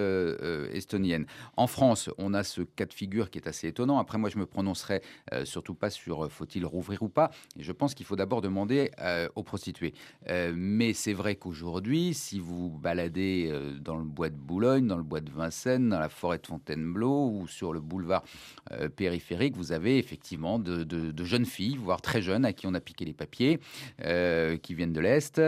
estoniennes. 0.73 1.27
En 1.57 1.67
France, 1.67 2.11
on 2.19 2.35
a 2.35 2.45
ce 2.45 2.63
cas 2.63 2.87
de 2.87 2.93
figure 2.95 3.31
qui 3.31 3.39
est 3.39 3.49
assez 3.49 3.69
étonnant. 3.69 3.99
Après, 3.99 4.19
moi, 4.19 4.29
je 4.31 4.39
me 4.39 4.47
prononcerai 4.47 5.03
surtout 5.45 5.75
pas 5.75 5.91
sur 5.91 6.31
faut-il 6.31 6.65
rouvrir 6.67 7.03
ou 7.03 7.09
pas. 7.09 7.31
Et 7.59 7.63
je 7.63 7.73
pense 7.73 7.95
qu'il 7.95 8.07
faut 8.07 8.12
d'abord 8.17 8.41
demander 8.41 8.91
euh, 9.01 9.29
aux 9.37 9.43
prostituées. 9.43 9.95
Euh, 10.29 10.53
mais 10.55 10.93
c'est 10.93 11.13
vrai 11.13 11.37
qu'aujourd'hui, 11.37 12.15
si 12.15 12.39
vous 12.41 12.71
baladez 12.71 13.49
euh, 13.51 13.79
dans 13.79 13.97
le 13.97 14.05
bois 14.05 14.29
de 14.31 14.37
Boulogne, 14.37 14.87
dans 14.87 14.97
le 14.97 15.03
bois 15.03 15.21
de 15.21 15.31
Vincennes, 15.31 15.89
dans 15.89 16.01
la 16.01 16.09
forêt 16.09 16.39
de 16.39 16.47
Fontainebleau 16.47 17.31
ou 17.31 17.47
sur 17.49 17.73
le 17.73 17.81
boulevard 17.81 18.23
périphérique, 18.97 19.57
vous 19.57 19.73
avez 19.73 19.99
effectivement 19.99 20.59
de, 20.59 20.85
de- 20.85 21.25
jeunes 21.25 21.47
filles, 21.47 21.77
voire 21.77 22.01
très 22.01 22.21
jeunes, 22.23 22.45
à 22.45 22.53
qui 22.53 22.67
on 22.67 22.75
a 22.75 22.81
piqué 22.81 23.05
les 23.05 23.13
papiers, 23.13 23.61
qui 24.63 24.75
viennent 24.75 24.93
de 24.93 25.01
l'Est, 25.01 25.41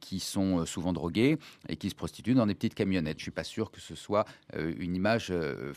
qui 0.00 0.20
sont 0.20 0.64
souvent 0.64 0.92
droguées 0.92 1.38
et 1.68 1.76
qui 1.76 1.90
se 1.90 1.94
prostituent 1.94 2.34
dans 2.34 2.46
des 2.46 2.54
petites 2.54 2.74
camionnettes. 2.74 3.18
Je 3.18 3.24
suis 3.24 3.30
pas 3.30 3.44
sûr 3.44 3.70
que 3.70 3.80
ce 3.80 3.94
soit 3.94 4.24
une 4.56 4.96
image 4.96 5.32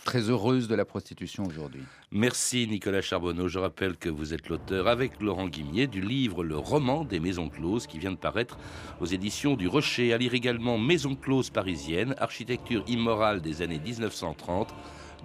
très 0.05 0.29
heureuse 0.29 0.67
de 0.67 0.75
la 0.75 0.85
prostitution 0.85 1.43
aujourd'hui. 1.45 1.81
Merci 2.11 2.67
Nicolas 2.67 3.01
Charbonneau. 3.01 3.47
Je 3.47 3.59
rappelle 3.59 3.97
que 3.97 4.09
vous 4.09 4.33
êtes 4.33 4.47
l'auteur 4.47 4.87
avec 4.87 5.19
Laurent 5.21 5.47
Guimier 5.47 5.87
du 5.87 6.01
livre 6.01 6.14
Le 6.15 6.57
roman 6.57 7.03
des 7.03 7.19
maisons 7.19 7.49
closes 7.49 7.87
qui 7.87 7.99
vient 7.99 8.11
de 8.11 8.15
paraître 8.17 8.57
aux 9.01 9.05
éditions 9.05 9.55
du 9.55 9.67
Rocher. 9.67 10.13
À 10.13 10.17
lire 10.17 10.33
également 10.33 10.77
Maison 10.77 11.13
close 11.15 11.49
parisienne, 11.49 12.15
architecture 12.19 12.83
immorale 12.87 13.41
des 13.41 13.61
années 13.61 13.79
1930 13.83 14.73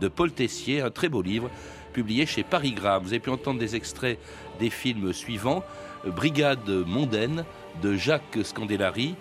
de 0.01 0.09
Paul 0.09 0.33
Tessier, 0.33 0.81
un 0.81 0.91
très 0.91 1.09
beau 1.09 1.23
livre 1.23 1.49
publié 1.93 2.27
chez 2.27 2.43
Parigramme. 2.43 3.03
Vous 3.05 3.11
avez 3.11 3.21
pu 3.21 3.31
entendre 3.31 3.61
des 3.61 3.77
extraits 3.77 4.19
des 4.59 4.71
films 4.71 5.13
suivants 5.13 5.63
Brigade 6.07 6.69
mondaine 6.87 7.45
de 7.83 7.95
Jacques 7.95 8.39
Scandellari. 8.43 9.15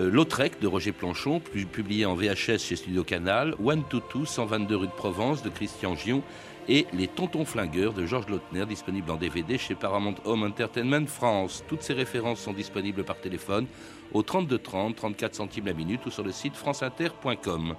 Euh, 0.00 0.10
Lautrec 0.10 0.60
de 0.60 0.66
Roger 0.68 0.92
Planchon, 0.92 1.40
pu- 1.40 1.66
publié 1.66 2.06
en 2.06 2.14
VHS 2.14 2.58
chez 2.58 2.76
Studio 2.76 3.02
Canal, 3.02 3.54
One 3.64 3.82
to 3.88 3.98
Two, 4.00 4.26
122 4.26 4.76
rue 4.76 4.86
de 4.86 4.92
Provence 4.92 5.42
de 5.42 5.48
Christian 5.48 5.96
Gion, 5.96 6.22
et 6.68 6.86
Les 6.92 7.08
Tontons 7.08 7.44
Flingueurs 7.44 7.94
de 7.94 8.04
Georges 8.04 8.28
Lautner, 8.28 8.66
disponible 8.66 9.10
en 9.10 9.16
DVD 9.16 9.56
chez 9.56 9.74
Paramount 9.74 10.16
Home 10.24 10.42
Entertainment 10.42 11.06
France. 11.06 11.64
Toutes 11.66 11.82
ces 11.82 11.94
références 11.94 12.40
sont 12.40 12.52
disponibles 12.52 13.04
par 13.04 13.18
téléphone 13.18 13.66
au 14.12 14.22
32 14.22 14.58
30, 14.58 14.96
34 14.96 15.34
centimes 15.34 15.66
la 15.66 15.72
minute 15.72 16.04
ou 16.06 16.10
sur 16.10 16.22
le 16.22 16.32
site 16.32 16.56
franceinter.com. 16.56 17.74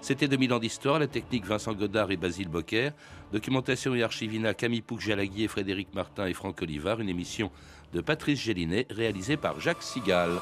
C'était 0.00 0.28
2000 0.28 0.54
ans 0.54 0.58
d'histoire, 0.58 0.98
la 0.98 1.06
technique 1.06 1.46
Vincent 1.46 1.74
Godard 1.74 2.10
et 2.10 2.16
Basile 2.16 2.48
Bocquer, 2.48 2.90
documentation 3.32 3.94
et 3.94 4.02
archivina 4.02 4.54
Camille 4.54 4.82
Pouc-Jalagui 4.82 5.44
et 5.44 5.48
Frédéric 5.48 5.94
Martin 5.94 6.26
et 6.26 6.34
Franck 6.34 6.60
Olivard, 6.62 7.00
une 7.00 7.08
émission 7.08 7.50
de 7.92 8.00
Patrice 8.00 8.40
Gélinet 8.40 8.86
réalisée 8.90 9.36
par 9.36 9.60
Jacques 9.60 9.82
Sigal. 9.82 10.40